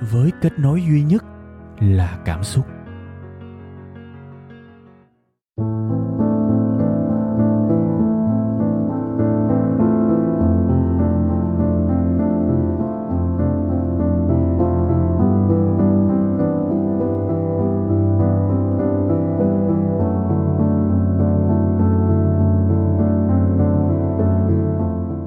với 0.00 0.30
kết 0.40 0.58
nối 0.58 0.82
duy 0.82 1.02
nhất 1.02 1.24
là 1.80 2.18
cảm 2.24 2.44
xúc 2.44 2.66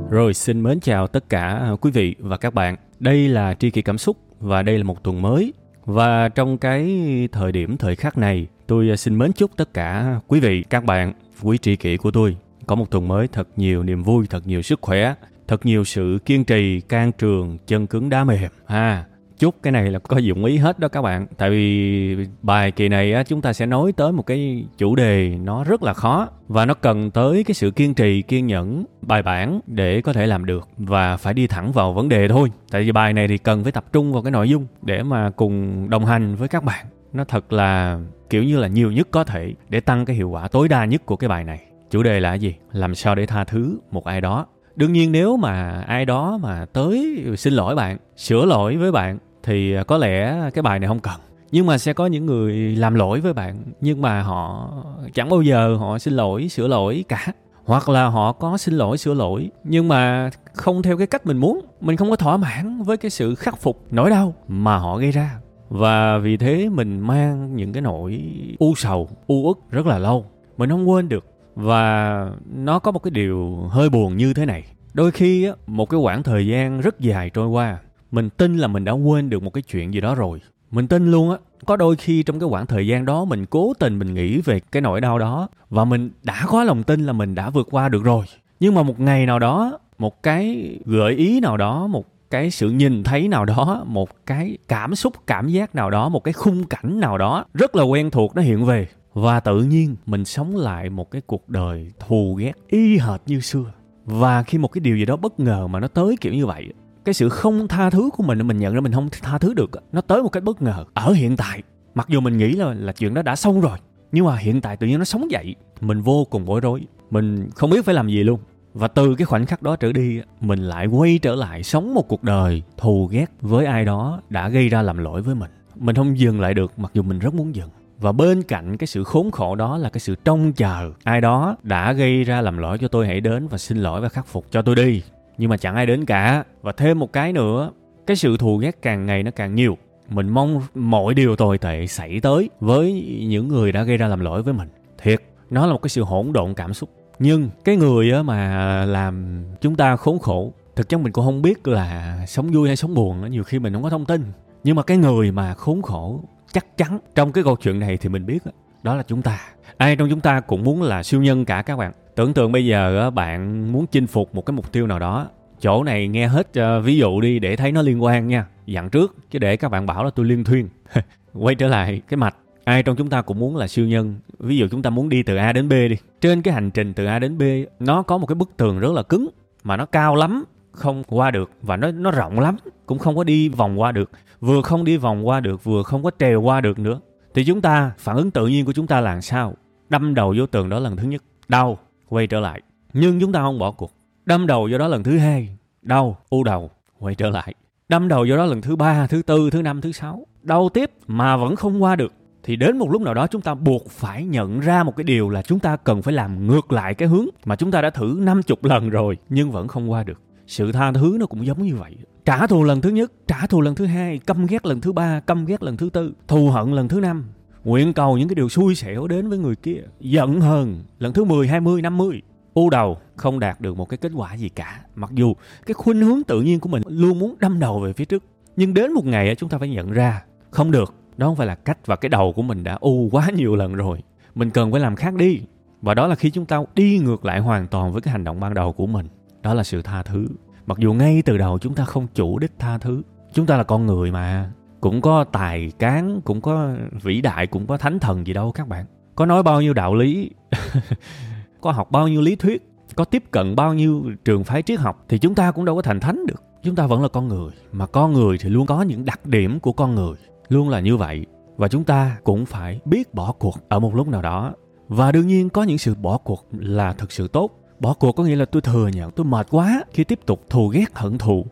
Rồi, 0.10 0.34
xin 0.34 0.64
mến 0.64 0.80
chào 0.80 1.08
tất 1.08 1.30
cả 1.30 1.48
à, 1.48 1.72
quý 1.82 1.92
vị 1.92 2.16
và 2.20 2.38
các 2.38 2.54
bạn. 2.54 2.76
Đây 3.00 3.28
là 3.28 3.54
Tri 3.54 3.70
Kỷ 3.70 3.82
Cảm 3.82 3.98
Xúc 3.98 4.18
và 4.44 4.62
đây 4.62 4.78
là 4.78 4.84
một 4.84 5.04
tuần 5.04 5.22
mới. 5.22 5.54
Và 5.86 6.30
trong 6.30 6.58
cái 6.58 7.00
thời 7.32 7.52
điểm 7.52 7.78
thời 7.78 7.96
khắc 7.96 8.18
này, 8.18 8.48
tôi 8.68 8.90
à, 8.90 8.96
xin 8.96 9.18
mến 9.18 9.34
chúc 9.34 9.52
tất 9.58 9.74
cả 9.74 10.20
quý 10.28 10.40
vị, 10.40 10.64
các 10.70 10.84
bạn, 10.84 11.14
quý 11.42 11.58
tri 11.58 11.76
kỷ 11.76 11.98
của 11.98 12.12
tôi 12.12 12.38
có 12.68 12.76
một 12.76 12.92
tuần 12.92 13.08
mới 13.08 13.28
thật 13.28 13.48
nhiều 13.56 13.84
niềm 13.84 14.04
vui, 14.04 14.26
thật 14.30 14.48
nhiều 14.48 14.62
sức 14.62 14.82
khỏe, 14.82 15.14
thật 15.48 15.66
nhiều 15.66 15.84
sự 15.84 16.20
kiên 16.26 16.44
trì, 16.44 16.82
can 16.82 17.12
trường, 17.12 17.58
chân 17.68 17.88
cứng 17.88 18.10
đá 18.10 18.24
mềm. 18.24 18.52
Ha, 18.66 19.06
chút 19.40 19.56
cái 19.64 19.72
này 19.72 19.92
là 19.92 20.00
có 20.00 20.18
dụng 20.18 20.46
ý 20.46 20.58
hết 20.58 20.80
đó 20.80 20.88
các 20.88 21.02
bạn. 21.02 21.28
Tại 21.38 21.50
vì 21.50 22.16
bài 22.42 22.72
kỳ 22.72 22.90
này 22.90 23.14
á, 23.14 23.24
chúng 23.24 23.42
ta 23.42 23.54
sẽ 23.54 23.66
nói 23.66 23.92
tới 23.92 24.12
một 24.12 24.26
cái 24.26 24.66
chủ 24.78 24.96
đề 24.96 25.38
nó 25.44 25.64
rất 25.64 25.84
là 25.84 25.94
khó 25.94 26.28
và 26.48 26.66
nó 26.66 26.74
cần 26.74 27.12
tới 27.12 27.44
cái 27.44 27.54
sự 27.54 27.72
kiên 27.72 27.94
trì 27.94 28.22
kiên 28.22 28.48
nhẫn 28.48 28.86
bài 29.02 29.22
bản 29.22 29.60
để 29.68 30.02
có 30.02 30.14
thể 30.14 30.28
làm 30.28 30.46
được 30.46 30.70
và 30.78 31.18
phải 31.18 31.34
đi 31.34 31.48
thẳng 31.48 31.72
vào 31.72 31.94
vấn 31.94 32.10
đề 32.10 32.28
thôi. 32.28 32.52
Tại 32.72 32.84
vì 32.84 32.92
bài 32.92 33.14
này 33.14 33.28
thì 33.28 33.38
cần 33.38 33.64
phải 33.64 33.72
tập 33.72 33.86
trung 33.94 34.14
vào 34.14 34.22
cái 34.22 34.32
nội 34.32 34.50
dung 34.50 34.68
để 34.82 35.04
mà 35.04 35.30
cùng 35.30 35.90
đồng 35.90 36.06
hành 36.06 36.36
với 36.36 36.48
các 36.48 36.64
bạn. 36.64 36.86
Nó 37.14 37.24
thật 37.24 37.54
là 37.54 38.00
kiểu 38.30 38.44
như 38.44 38.60
là 38.60 38.68
nhiều 38.68 38.92
nhất 38.92 39.08
có 39.12 39.24
thể 39.24 39.54
để 39.70 39.80
tăng 39.80 40.06
cái 40.06 40.16
hiệu 40.16 40.30
quả 40.30 40.48
tối 40.48 40.68
đa 40.68 40.86
nhất 40.86 41.06
của 41.06 41.16
cái 41.16 41.28
bài 41.28 41.44
này. 41.44 41.60
Chủ 41.92 42.04
đề 42.04 42.20
là 42.20 42.34
gì? 42.34 42.56
Làm 42.72 42.96
sao 42.96 43.16
để 43.16 43.26
tha 43.26 43.44
thứ 43.44 43.80
một 43.92 44.06
ai 44.06 44.22
đó 44.22 44.46
đương 44.76 44.94
nhiên 44.94 45.12
nếu 45.12 45.38
mà 45.38 45.84
ai 45.88 46.06
đó 46.06 46.40
mà 46.42 46.66
tới 46.74 47.24
xin 47.38 47.54
lỗi 47.54 47.76
bạn, 47.76 47.98
sửa 48.18 48.46
lỗi 48.46 48.78
với 48.78 48.92
bạn, 48.92 49.18
thì 49.44 49.74
à, 49.74 49.84
có 49.84 49.98
lẽ 49.98 50.50
cái 50.54 50.62
bài 50.62 50.80
này 50.80 50.88
không 50.88 51.00
cần. 51.00 51.20
Nhưng 51.52 51.66
mà 51.66 51.78
sẽ 51.78 51.94
có 51.94 52.06
những 52.06 52.26
người 52.26 52.54
làm 52.76 52.96
lỗi 52.96 53.22
với 53.22 53.34
bạn, 53.34 53.64
nhưng 53.82 54.02
mà 54.02 54.22
họ 54.22 54.70
chẳng 55.14 55.30
bao 55.30 55.42
giờ 55.42 55.76
họ 55.76 56.00
xin 56.00 56.14
lỗi, 56.14 56.48
sửa 56.50 56.68
lỗi 56.68 57.06
cả. 57.10 57.28
Hoặc 57.66 57.90
là 57.90 58.06
họ 58.06 58.32
có 58.32 58.58
xin 58.58 58.76
lỗi, 58.76 58.98
sửa 58.98 59.14
lỗi, 59.14 59.50
nhưng 59.64 59.88
mà 59.88 60.30
không 60.54 60.82
theo 60.82 60.98
cái 60.98 61.08
cách 61.08 61.26
mình 61.26 61.38
muốn, 61.38 61.62
mình 61.82 61.98
không 61.98 62.10
có 62.10 62.16
thỏa 62.16 62.38
mãn 62.38 62.84
với 62.84 62.98
cái 62.98 63.12
sự 63.12 63.36
khắc 63.36 63.58
phục 63.58 63.82
nỗi 63.92 64.10
đau 64.10 64.34
mà 64.48 64.78
họ 64.78 64.98
gây 64.98 65.12
ra. 65.12 65.40
Và 65.70 66.18
vì 66.18 66.38
thế 66.38 66.70
mình 66.70 67.00
mang 67.00 67.56
những 67.56 67.74
cái 67.74 67.82
nỗi 67.82 68.22
u 68.60 68.76
sầu, 68.76 69.10
u 69.28 69.44
uất 69.48 69.72
rất 69.72 69.86
là 69.86 69.98
lâu. 69.98 70.26
Mình 70.58 70.70
không 70.70 70.90
quên 70.90 71.10
được 71.10 71.26
và 71.56 72.30
nó 72.56 72.80
có 72.80 72.92
một 72.92 73.00
cái 73.00 73.12
điều 73.12 73.68
hơi 73.70 73.90
buồn 73.90 74.18
như 74.18 74.34
thế 74.34 74.46
này. 74.46 74.64
Đôi 74.94 75.12
khi 75.12 75.46
á, 75.46 75.54
một 75.68 75.90
cái 75.90 76.00
khoảng 76.04 76.24
thời 76.24 76.48
gian 76.48 76.82
rất 76.82 77.00
dài 77.00 77.30
trôi 77.30 77.48
qua 77.48 77.78
mình 78.12 78.30
tin 78.30 78.58
là 78.58 78.68
mình 78.68 78.86
đã 78.86 78.92
quên 78.92 79.30
được 79.30 79.44
một 79.44 79.54
cái 79.54 79.62
chuyện 79.62 79.94
gì 79.94 80.02
đó 80.02 80.16
rồi. 80.16 80.42
Mình 80.72 80.88
tin 80.88 81.12
luôn 81.12 81.32
á 81.32 81.38
có 81.66 81.76
đôi 81.76 81.96
khi 81.96 82.24
trong 82.24 82.40
cái 82.40 82.50
khoảng 82.50 82.66
thời 82.66 82.88
gian 82.88 83.06
đó 83.06 83.26
mình 83.26 83.46
cố 83.46 83.74
tình 83.80 84.00
mình 84.00 84.14
nghĩ 84.14 84.42
về 84.42 84.60
cái 84.60 84.82
nỗi 84.82 85.02
đau 85.02 85.20
đó 85.20 85.48
và 85.70 85.86
mình 85.86 86.10
đã 86.24 86.46
có 86.48 86.64
lòng 86.64 86.84
tin 86.84 87.06
là 87.06 87.14
mình 87.14 87.36
đã 87.36 87.50
vượt 87.50 87.68
qua 87.72 87.90
được 87.90 88.04
rồi. 88.04 88.26
Nhưng 88.60 88.76
mà 88.76 88.84
một 88.84 89.00
ngày 89.00 89.26
nào 89.26 89.40
đó 89.40 89.80
một 89.98 90.24
cái 90.24 90.74
gợi 90.86 91.14
ý 91.14 91.40
nào 91.40 91.58
đó 91.58 91.88
một 91.88 92.06
cái 92.30 92.52
sự 92.52 92.70
nhìn 92.70 93.04
thấy 93.04 93.28
nào 93.28 93.46
đó 93.46 93.84
một 93.88 94.10
cái 94.26 94.58
cảm 94.68 94.96
xúc 94.96 95.14
cảm 95.28 95.48
giác 95.48 95.76
nào 95.76 95.90
đó 95.90 96.10
một 96.10 96.24
cái 96.24 96.34
khung 96.34 96.64
cảnh 96.64 97.00
nào 97.00 97.18
đó 97.18 97.46
rất 97.54 97.76
là 97.76 97.84
quen 97.84 98.12
thuộc 98.12 98.36
nó 98.36 98.42
hiện 98.42 98.66
về 98.66 98.88
và 99.14 99.40
tự 99.40 99.64
nhiên 99.64 99.96
mình 100.06 100.26
sống 100.26 100.56
lại 100.56 100.90
một 100.90 101.12
cái 101.12 101.22
cuộc 101.26 101.50
đời 101.50 101.92
thù 102.00 102.36
ghét, 102.40 102.54
y 102.68 102.98
hệt 102.98 103.22
như 103.26 103.40
xưa. 103.40 103.72
Và 104.06 104.44
khi 104.44 104.58
một 104.58 104.68
cái 104.68 104.80
điều 104.80 104.98
gì 104.98 105.06
đó 105.06 105.16
bất 105.16 105.40
ngờ 105.40 105.68
mà 105.68 105.80
nó 105.80 105.88
tới 105.88 106.16
kiểu 106.22 106.34
như 106.34 106.46
vậy, 106.46 106.74
cái 107.06 107.14
sự 107.14 107.30
không 107.30 107.68
tha 107.68 107.90
thứ 107.90 108.10
của 108.18 108.24
mình 108.24 108.48
mình 108.48 108.58
nhận 108.58 108.74
ra 108.74 108.82
mình 108.82 108.92
không 108.92 109.10
tha 109.22 109.38
thứ 109.38 109.54
được, 109.54 109.72
nó 109.92 110.02
tới 110.02 110.24
một 110.24 110.30
cách 110.30 110.44
bất 110.44 110.62
ngờ. 110.62 110.86
Ở 110.94 111.12
hiện 111.14 111.38
tại, 111.38 111.64
mặc 111.96 112.08
dù 112.10 112.20
mình 112.20 112.38
nghĩ 112.38 112.54
là 112.54 112.74
là 112.74 112.94
chuyện 112.94 113.14
đó 113.14 113.22
đã 113.22 113.36
xong 113.36 113.62
rồi, 113.62 113.78
nhưng 114.12 114.26
mà 114.26 114.36
hiện 114.36 114.62
tại 114.62 114.78
tự 114.78 114.88
nhiên 114.88 115.00
nó 115.00 115.06
sống 115.06 115.32
dậy, 115.32 115.56
mình 115.82 116.02
vô 116.02 116.26
cùng 116.30 116.46
bối 116.46 116.60
rối, 116.60 116.82
mình 117.12 117.50
không 117.56 117.70
biết 117.70 117.86
phải 117.86 117.96
làm 117.96 118.08
gì 118.08 118.24
luôn. 118.24 118.40
Và 118.74 118.88
từ 118.88 119.16
cái 119.16 119.26
khoảnh 119.26 119.46
khắc 119.46 119.62
đó 119.62 119.76
trở 119.76 119.92
đi, 119.92 120.22
mình 120.42 120.60
lại 120.60 120.88
quay 120.88 121.20
trở 121.22 121.36
lại 121.36 121.64
sống 121.64 121.94
một 121.94 122.08
cuộc 122.08 122.24
đời 122.24 122.64
thù 122.78 123.08
ghét 123.12 123.26
với 123.42 123.66
ai 123.66 123.86
đó 123.86 124.22
đã 124.30 124.50
gây 124.50 124.70
ra 124.70 124.82
làm 124.82 124.98
lỗi 124.98 125.22
với 125.22 125.36
mình. 125.36 125.52
Mình 125.76 125.96
không 125.96 126.20
dừng 126.20 126.42
lại 126.42 126.54
được, 126.54 126.80
mặc 126.80 126.92
dù 126.94 127.04
mình 127.04 127.20
rất 127.20 127.34
muốn 127.34 127.56
dừng 127.56 127.70
và 128.04 128.12
bên 128.12 128.44
cạnh 128.44 128.78
cái 128.78 128.88
sự 128.88 129.04
khốn 129.04 129.32
khổ 129.32 129.56
đó 129.56 129.78
là 129.78 129.90
cái 129.90 130.00
sự 130.00 130.16
trông 130.26 130.54
chờ. 130.54 130.92
Ai 131.04 131.22
đó 131.22 131.56
đã 131.64 131.94
gây 131.94 132.24
ra 132.24 132.42
làm 132.42 132.58
lỗi 132.58 132.78
cho 132.78 132.88
tôi 132.88 133.08
hãy 133.08 133.22
đến 133.22 133.48
và 133.48 133.58
xin 133.58 133.78
lỗi 133.78 134.02
và 134.02 134.10
khắc 134.10 134.28
phục 134.28 134.46
cho 134.52 134.62
tôi 134.62 134.76
đi. 134.76 135.02
Nhưng 135.38 135.50
mà 135.50 135.58
chẳng 135.58 135.76
ai 135.76 135.86
đến 135.86 136.06
cả. 136.06 136.44
Và 136.62 136.72
thêm 136.72 137.00
một 137.00 137.14
cái 137.14 137.34
nữa, 137.34 137.72
cái 138.08 138.18
sự 138.18 138.38
thù 138.38 138.58
ghét 138.58 138.82
càng 138.82 139.06
ngày 139.06 139.24
nó 139.24 139.32
càng 139.32 139.56
nhiều. 139.56 139.78
Mình 140.10 140.30
mong 140.30 140.62
mọi 140.76 141.14
điều 141.14 141.36
tồi 141.36 141.58
tệ 141.58 141.88
xảy 141.88 142.20
tới 142.20 142.50
với 142.60 143.18
những 143.28 143.48
người 143.48 143.72
đã 143.72 143.84
gây 143.84 143.98
ra 143.98 144.08
làm 144.08 144.20
lỗi 144.20 144.44
với 144.44 144.54
mình. 144.54 144.70
Thiệt, 144.98 145.22
nó 145.50 145.66
là 145.66 145.74
một 145.74 145.82
cái 145.82 145.90
sự 145.90 146.04
hỗn 146.04 146.34
độn 146.34 146.54
cảm 146.54 146.74
xúc. 146.74 146.90
Nhưng 147.20 147.50
cái 147.64 147.76
người 147.76 148.24
mà 148.24 148.86
làm 148.86 149.44
chúng 149.62 149.76
ta 149.76 149.96
khốn 149.96 150.20
khổ, 150.20 150.54
thực 150.76 150.90
chất 150.90 151.00
mình 151.02 151.12
cũng 151.12 151.26
không 151.26 151.42
biết 151.42 151.68
là 151.68 152.20
sống 152.28 152.48
vui 152.48 152.68
hay 152.68 152.76
sống 152.76 152.94
buồn 152.94 153.32
nhiều 153.32 153.44
khi 153.44 153.60
mình 153.60 153.74
không 153.74 153.84
có 153.84 153.90
thông 153.90 154.06
tin. 154.06 154.24
Nhưng 154.64 154.76
mà 154.76 154.84
cái 154.84 154.98
người 154.98 155.32
mà 155.32 155.54
khốn 155.54 155.82
khổ 155.82 156.24
chắc 156.54 156.78
chắn. 156.78 157.00
Trong 157.16 157.32
cái 157.32 157.44
câu 157.44 157.56
chuyện 157.56 157.80
này 157.80 157.98
thì 157.98 158.10
mình 158.10 158.26
biết 158.26 158.40
đó 158.84 158.96
là 158.96 159.04
chúng 159.04 159.22
ta. 159.22 159.40
Ai 159.78 159.96
trong 159.96 160.10
chúng 160.10 160.20
ta 160.20 160.40
cũng 160.40 160.64
muốn 160.64 160.82
là 160.82 161.04
siêu 161.04 161.22
nhân 161.22 161.46
cả 161.46 161.62
các 161.62 161.78
bạn. 161.78 161.92
Tưởng 162.16 162.34
tượng 162.34 162.52
bây 162.52 162.66
giờ 162.66 163.12
bạn 163.12 163.72
muốn 163.72 163.86
chinh 163.88 164.08
phục 164.08 164.36
một 164.36 164.46
cái 164.46 164.54
mục 164.54 164.72
tiêu 164.72 164.88
nào 164.88 165.00
đó, 165.00 165.28
chỗ 165.62 165.84
này 165.84 166.08
nghe 166.08 166.28
hết 166.28 166.54
ờ, 166.54 166.82
ví 166.82 166.98
dụ 166.98 167.22
đi 167.22 167.40
để 167.40 167.56
thấy 167.56 167.72
nó 167.72 167.82
liên 167.82 168.04
quan 168.04 168.28
nha. 168.28 168.46
Dặn 168.66 168.90
trước, 168.90 169.16
chứ 169.32 169.40
để 169.40 169.58
các 169.58 169.70
bạn 169.70 169.86
bảo 169.86 170.04
là 170.04 170.10
tôi 170.10 170.26
liên 170.26 170.44
thuyên. 170.44 170.70
Quay 171.34 171.56
trở 171.56 171.68
lại 171.68 172.02
cái 172.08 172.18
mạch. 172.18 172.36
Ai 172.64 172.84
trong 172.84 172.96
chúng 172.96 173.10
ta 173.10 173.22
cũng 173.22 173.40
muốn 173.40 173.56
là 173.56 173.68
siêu 173.68 173.88
nhân? 173.88 174.16
Ví 174.40 174.58
dụ 174.58 174.68
chúng 174.72 174.82
ta 174.82 174.90
muốn 174.90 175.10
đi 175.10 175.24
từ 175.24 175.36
a 175.36 175.54
đến 175.54 175.70
b 175.70 175.72
đi. 175.72 175.96
Trên 176.22 176.42
cái 176.42 176.54
hành 176.54 176.72
trình 176.72 176.94
từ 176.94 177.06
a 177.06 177.20
đến 177.20 177.38
b, 177.38 177.42
nó 177.80 178.02
có 178.02 178.18
một 178.18 178.28
cái 178.28 178.36
bức 178.36 178.50
tường 178.58 178.80
rất 178.80 178.92
là 178.92 179.04
cứng, 179.04 179.30
mà 179.64 179.78
nó 179.78 179.86
cao 179.86 180.16
lắm 180.16 180.44
không 180.74 181.04
qua 181.04 181.32
được 181.32 181.52
và 181.62 181.78
nó 181.78 181.92
nó 181.92 182.12
rộng 182.12 182.40
lắm, 182.40 182.58
cũng 182.86 183.00
không 183.00 183.16
có 183.16 183.24
đi 183.24 183.50
vòng 183.50 183.80
qua 183.80 183.92
được. 183.92 184.12
Vừa 184.40 184.62
không 184.62 184.84
đi 184.84 184.98
vòng 184.98 185.28
qua 185.28 185.40
được, 185.40 185.64
vừa 185.64 185.84
không 185.84 186.04
có 186.04 186.12
trèo 186.20 186.42
qua 186.42 186.62
được 186.62 186.80
nữa. 186.80 187.00
Thì 187.34 187.46
chúng 187.46 187.62
ta, 187.62 187.92
phản 187.98 188.16
ứng 188.16 188.32
tự 188.32 188.48
nhiên 188.48 188.66
của 188.66 188.74
chúng 188.74 188.88
ta 188.88 189.02
là 189.02 189.22
sao? 189.22 189.54
Đâm 189.90 190.16
đầu 190.16 190.34
vô 190.38 190.46
tường 190.46 190.70
đó 190.70 190.80
lần 190.80 190.98
thứ 190.98 191.08
nhất, 191.08 191.24
đau, 191.48 191.78
quay 192.10 192.28
trở 192.28 192.40
lại. 192.40 192.62
Nhưng 192.94 193.20
chúng 193.20 193.32
ta 193.32 193.40
không 193.40 193.60
bỏ 193.60 193.72
cuộc. 193.72 193.92
Đâm 194.26 194.48
đầu 194.48 194.68
vô 194.72 194.78
đó 194.78 194.88
lần 194.88 195.04
thứ 195.04 195.18
hai, 195.18 195.58
đau, 195.82 196.18
u 196.30 196.44
đầu, 196.44 196.70
quay 197.00 197.16
trở 197.16 197.30
lại. 197.30 197.54
Đâm 197.90 198.08
đầu 198.08 198.26
vô 198.30 198.38
đó 198.38 198.46
lần 198.46 198.62
thứ 198.62 198.76
ba, 198.76 199.08
thứ 199.08 199.22
tư, 199.22 199.50
thứ 199.50 199.62
năm, 199.62 199.82
thứ 199.82 199.92
sáu, 199.92 200.26
đau 200.42 200.70
tiếp 200.70 200.92
mà 201.08 201.38
vẫn 201.38 201.56
không 201.56 201.84
qua 201.84 201.96
được. 201.96 202.14
Thì 202.44 202.56
đến 202.56 202.78
một 202.78 202.92
lúc 202.92 203.02
nào 203.02 203.14
đó 203.14 203.28
chúng 203.28 203.42
ta 203.42 203.54
buộc 203.54 203.90
phải 203.90 204.26
nhận 204.26 204.60
ra 204.60 204.84
một 204.84 204.96
cái 204.96 205.04
điều 205.04 205.30
là 205.30 205.42
chúng 205.42 205.60
ta 205.60 205.76
cần 205.76 206.02
phải 206.02 206.14
làm 206.14 206.48
ngược 206.48 206.72
lại 206.72 206.94
cái 206.94 207.08
hướng 207.08 207.26
mà 207.46 207.56
chúng 207.56 207.72
ta 207.72 207.82
đã 207.82 207.90
thử 207.90 208.18
năm 208.20 208.44
chục 208.44 208.64
lần 208.64 208.90
rồi 208.90 209.18
nhưng 209.30 209.52
vẫn 209.52 209.68
không 209.68 209.92
qua 209.92 210.04
được 210.04 210.22
sự 210.54 210.72
tha 210.72 210.92
thứ 210.92 211.18
nó 211.20 211.26
cũng 211.26 211.46
giống 211.46 211.64
như 211.64 211.76
vậy. 211.76 211.96
Trả 212.26 212.48
thù 212.48 212.64
lần 212.64 212.82
thứ 212.82 212.90
nhất 212.90 213.12
trả 213.28 213.48
thù 213.48 213.62
lần 213.62 213.76
thứ 213.76 213.86
hai 213.86 214.18
căm 214.18 214.46
ghét 214.46 214.66
lần 214.66 214.82
thứ 214.82 214.92
ba 214.92 215.20
căm 215.20 215.46
ghét 215.46 215.64
lần 215.64 215.78
thứ 215.78 215.90
tư 215.90 216.14
thù 216.28 216.50
hận 216.50 216.72
lần 216.72 216.88
thứ 216.88 217.00
năm. 217.00 217.26
Nguyện 217.64 217.94
cầu 217.94 218.18
những 218.18 218.28
cái 218.28 218.36
điều 218.36 218.50
xui 218.50 218.76
xẻo 218.76 219.08
đến 219.08 219.30
với 219.30 219.38
người 219.38 219.56
kia 219.56 219.82
giận 220.00 220.42
hờn 220.42 220.84
lần 221.00 221.14
thứ 221.14 221.24
10, 221.24 221.48
20, 221.48 221.82
50 221.82 222.22
u 222.54 222.70
đầu 222.70 222.98
không 223.16 223.40
đạt 223.40 223.62
được 223.62 223.78
một 223.78 223.90
cái 223.90 223.98
kết 223.98 224.12
quả 224.16 224.34
gì 224.34 224.50
cả. 224.50 224.82
Mặc 224.96 225.12
dù 225.14 225.34
cái 225.66 225.74
khuynh 225.74 226.02
hướng 226.02 226.24
tự 226.24 226.42
nhiên 226.42 226.60
của 226.60 226.70
mình 226.70 226.84
luôn 226.86 227.20
muốn 227.20 227.36
đâm 227.40 227.60
đầu 227.60 227.80
về 227.80 227.94
phía 227.94 228.06
trước 228.06 228.24
nhưng 228.56 228.74
đến 228.74 228.94
một 228.94 229.06
ngày 229.06 229.36
chúng 229.36 229.50
ta 229.50 229.58
phải 229.58 229.70
nhận 229.70 229.92
ra 229.92 230.24
không 230.52 230.72
được. 230.72 230.94
Đó 231.18 231.28
không 231.28 231.36
phải 231.36 231.48
là 231.48 231.56
cách 231.56 231.78
và 231.86 231.96
cái 231.96 232.10
đầu 232.10 232.34
của 232.34 232.42
mình 232.42 232.64
đã 232.64 232.78
u 232.80 233.10
quá 233.12 233.30
nhiều 233.36 233.56
lần 233.56 233.76
rồi. 233.76 234.00
Mình 234.36 234.50
cần 234.50 234.72
phải 234.72 234.82
làm 234.82 234.96
khác 234.96 235.14
đi. 235.14 235.42
Và 235.82 235.94
đó 235.94 236.08
là 236.08 236.16
khi 236.16 236.30
chúng 236.30 236.46
ta 236.46 236.64
đi 236.76 237.00
ngược 237.00 237.26
lại 237.26 237.40
hoàn 237.40 237.68
toàn 237.68 237.92
với 237.92 238.02
cái 238.02 238.12
hành 238.12 238.24
động 238.24 238.40
ban 238.40 238.54
đầu 238.54 238.74
của 238.74 238.88
mình 238.88 239.08
đó 239.44 239.54
là 239.54 239.64
sự 239.64 239.82
tha 239.82 240.04
thứ. 240.04 240.28
Mặc 240.66 240.78
dù 240.78 240.94
ngay 240.94 241.22
từ 241.22 241.38
đầu 241.38 241.60
chúng 241.60 241.76
ta 241.76 241.86
không 241.86 242.08
chủ 242.14 242.40
đích 242.40 242.52
tha 242.60 242.78
thứ, 242.78 243.02
chúng 243.34 243.46
ta 243.46 243.58
là 243.58 243.64
con 243.64 243.86
người 243.86 244.12
mà. 244.12 244.52
Cũng 244.82 245.02
có 245.02 245.24
tài 245.24 245.72
cán, 245.80 246.22
cũng 246.22 246.42
có 246.42 246.74
vĩ 247.04 247.22
đại, 247.22 247.48
cũng 247.48 247.68
có 247.68 247.78
thánh 247.78 248.00
thần 248.00 248.28
gì 248.28 248.34
đâu 248.34 248.52
các 248.52 248.68
bạn. 248.68 248.86
Có 249.16 249.26
nói 249.26 249.44
bao 249.44 249.62
nhiêu 249.62 249.74
đạo 249.74 249.96
lý, 249.96 250.32
có 251.62 251.72
học 251.72 251.92
bao 251.92 252.08
nhiêu 252.08 252.22
lý 252.22 252.36
thuyết, 252.36 252.70
có 252.96 253.06
tiếp 253.06 253.24
cận 253.32 253.56
bao 253.56 253.74
nhiêu 253.74 254.04
trường 254.26 254.44
phái 254.44 254.62
triết 254.62 254.80
học, 254.80 255.06
thì 255.10 255.18
chúng 255.18 255.36
ta 255.36 255.52
cũng 255.52 255.66
đâu 255.66 255.76
có 255.76 255.82
thành 255.82 256.00
thánh 256.00 256.26
được. 256.26 256.44
Chúng 256.64 256.76
ta 256.76 256.88
vẫn 256.88 257.02
là 257.02 257.08
con 257.08 257.28
người, 257.28 257.52
mà 257.72 257.86
con 257.86 258.14
người 258.14 258.38
thì 258.38 258.50
luôn 258.50 258.66
có 258.66 258.82
những 258.82 259.06
đặc 259.06 259.26
điểm 259.26 259.60
của 259.60 259.74
con 259.74 259.96
người. 259.96 260.16
Luôn 260.50 260.70
là 260.70 260.80
như 260.80 260.98
vậy, 260.98 261.26
và 261.58 261.68
chúng 261.68 261.84
ta 261.84 262.18
cũng 262.24 262.46
phải 262.46 262.80
biết 262.86 263.14
bỏ 263.14 263.32
cuộc 263.32 263.70
ở 263.70 263.80
một 263.80 263.96
lúc 263.96 264.08
nào 264.08 264.22
đó. 264.22 264.54
Và 264.88 265.12
đương 265.12 265.28
nhiên 265.28 265.50
có 265.50 265.64
những 265.64 265.78
sự 265.78 265.96
bỏ 265.96 266.18
cuộc 266.18 266.48
là 266.52 266.94
thực 266.94 267.12
sự 267.12 267.28
tốt 267.28 267.52
bỏ 267.84 267.94
cuộc 267.94 268.12
có 268.12 268.24
nghĩa 268.24 268.36
là 268.36 268.46
tôi 268.46 268.62
thừa 268.62 268.88
nhận, 268.88 269.12
tôi 269.12 269.26
mệt 269.26 269.48
quá. 269.50 269.84
Khi 269.94 270.04
tiếp 270.04 270.20
tục 270.26 270.46
thù 270.50 270.68
ghét, 270.68 270.86
hận 270.94 271.18
thù, 271.18 271.46